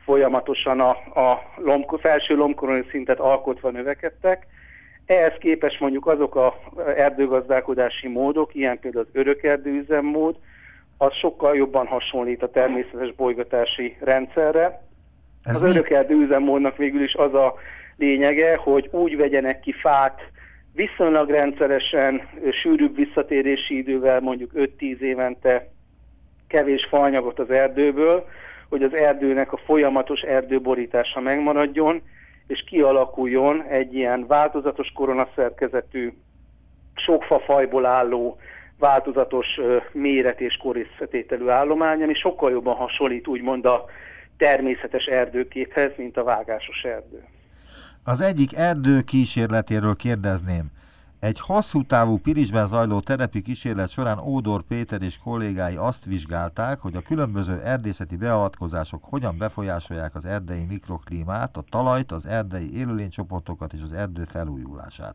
folyamatosan 0.04 0.80
a, 0.80 0.90
a 1.20 1.52
lomko, 1.56 1.96
felső 1.96 2.36
lomkoroni 2.36 2.84
szintet 2.90 3.18
alkotva 3.18 3.70
növekedtek. 3.70 4.46
Ehhez 5.06 5.34
képest 5.38 5.80
mondjuk 5.80 6.06
azok 6.06 6.34
a 6.34 6.58
erdőgazdálkodási 6.96 8.08
módok, 8.08 8.54
ilyen 8.54 8.78
például 8.78 9.04
az 9.04 9.20
örökerdőüzemmód, 9.20 10.36
az 10.96 11.14
sokkal 11.14 11.56
jobban 11.56 11.86
hasonlít 11.86 12.42
a 12.42 12.50
természetes 12.50 13.12
bolygatási 13.12 13.96
rendszerre. 14.00 14.82
Ez 15.42 15.60
az 15.60 15.70
örökerdőüzemmódnak 15.70 16.76
végül 16.76 17.02
is 17.02 17.14
az 17.14 17.34
a 17.34 17.54
lényege, 17.96 18.56
hogy 18.56 18.88
úgy 18.92 19.16
vegyenek 19.16 19.60
ki 19.60 19.72
fát 19.72 20.20
viszonylag 20.72 21.30
rendszeresen, 21.30 22.28
sűrűbb 22.52 22.96
visszatérési 22.96 23.76
idővel, 23.76 24.20
mondjuk 24.20 24.50
5-10 24.54 24.98
évente 24.98 25.68
kevés 26.48 26.84
faanyagot 26.84 27.38
az 27.38 27.50
erdőből, 27.50 28.26
hogy 28.74 28.82
az 28.82 28.94
erdőnek 28.94 29.52
a 29.52 29.56
folyamatos 29.56 30.20
erdőborítása 30.20 31.20
megmaradjon, 31.20 32.02
és 32.46 32.64
kialakuljon 32.64 33.62
egy 33.62 33.94
ilyen 33.94 34.26
változatos 34.26 34.92
koronaszerkezetű, 34.92 36.12
sok 36.94 37.22
fafajból 37.22 37.86
álló, 37.86 38.36
változatos 38.78 39.60
méret 39.92 40.40
és 40.40 40.56
korészfetételű 40.56 41.48
állomány, 41.48 42.02
ami 42.02 42.14
sokkal 42.14 42.50
jobban 42.50 42.74
hasonlít 42.74 43.26
úgymond 43.26 43.64
a 43.64 43.84
természetes 44.36 45.06
erdőképhez, 45.06 45.90
mint 45.96 46.16
a 46.16 46.24
vágásos 46.24 46.84
erdő. 46.84 47.24
Az 48.04 48.20
egyik 48.20 48.56
erdő 48.56 49.00
kísérletéről 49.00 49.96
kérdezném. 49.96 50.64
Egy 51.24 51.40
hosszú 51.40 51.82
távú 51.82 52.18
Pirisben 52.22 52.66
zajló 52.66 53.00
terepi 53.00 53.42
kísérlet 53.42 53.90
során 53.90 54.18
Ódor 54.18 54.62
Péter 54.68 55.02
és 55.02 55.18
kollégái 55.18 55.74
azt 55.76 56.04
vizsgálták, 56.04 56.78
hogy 56.80 56.94
a 56.96 57.06
különböző 57.08 57.60
erdészeti 57.64 58.16
beavatkozások 58.16 59.04
hogyan 59.10 59.34
befolyásolják 59.38 60.14
az 60.14 60.24
erdei 60.24 60.64
mikroklímát, 60.68 61.56
a 61.56 61.64
talajt, 61.70 62.12
az 62.12 62.26
erdei 62.26 62.78
élőlénycsoportokat 62.78 63.72
és 63.72 63.80
az 63.82 63.92
erdő 63.92 64.22
felújulását. 64.24 65.14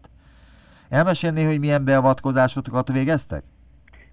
Elmesélné, 0.89 1.43
hogy 1.43 1.59
milyen 1.59 1.85
beavatkozásokat 1.85 2.87
végeztek? 2.91 3.43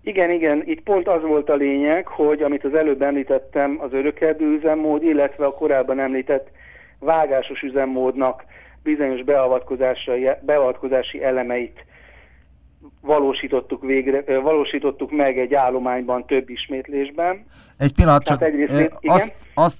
Igen, 0.02 0.30
igen, 0.30 0.62
itt 0.64 0.80
pont 0.80 1.08
az 1.08 1.22
volt 1.22 1.48
a 1.48 1.54
lényeg, 1.54 2.06
hogy 2.06 2.42
amit 2.42 2.64
az 2.64 2.74
előbb 2.74 3.02
említettem, 3.02 3.78
az 3.80 3.92
örökerdő 3.92 4.46
üzemmód, 4.56 5.02
illetve 5.02 5.46
a 5.46 5.54
korábban 5.54 6.00
említett 6.00 6.50
vágásos 6.98 7.62
üzemmódnak 7.62 8.44
bizonyos 8.86 9.22
beavatkozási 10.44 11.22
elemeit 11.22 11.84
valósítottuk, 13.00 13.82
végre, 13.82 14.40
valósítottuk 14.40 15.10
meg 15.10 15.38
egy 15.38 15.54
állományban 15.54 16.26
több 16.26 16.48
ismétlésben. 16.48 17.46
Egy 17.76 17.92
pillanat, 17.92 18.22
csak 18.24 18.42
egyrészt, 18.42 18.98
azt, 19.02 19.32
azt 19.54 19.78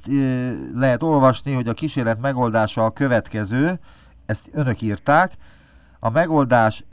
lehet 0.75 1.03
olvasni, 1.03 1.53
hogy 1.53 1.69
a 1.69 1.73
kísérlet 1.73 2.21
megoldása 2.21 2.85
a 2.85 2.91
következő, 2.91 3.73
ezt 4.27 4.45
önök 4.53 4.81
írták, 4.81 5.33
a 6.01 6.11
megoldás 6.11 6.83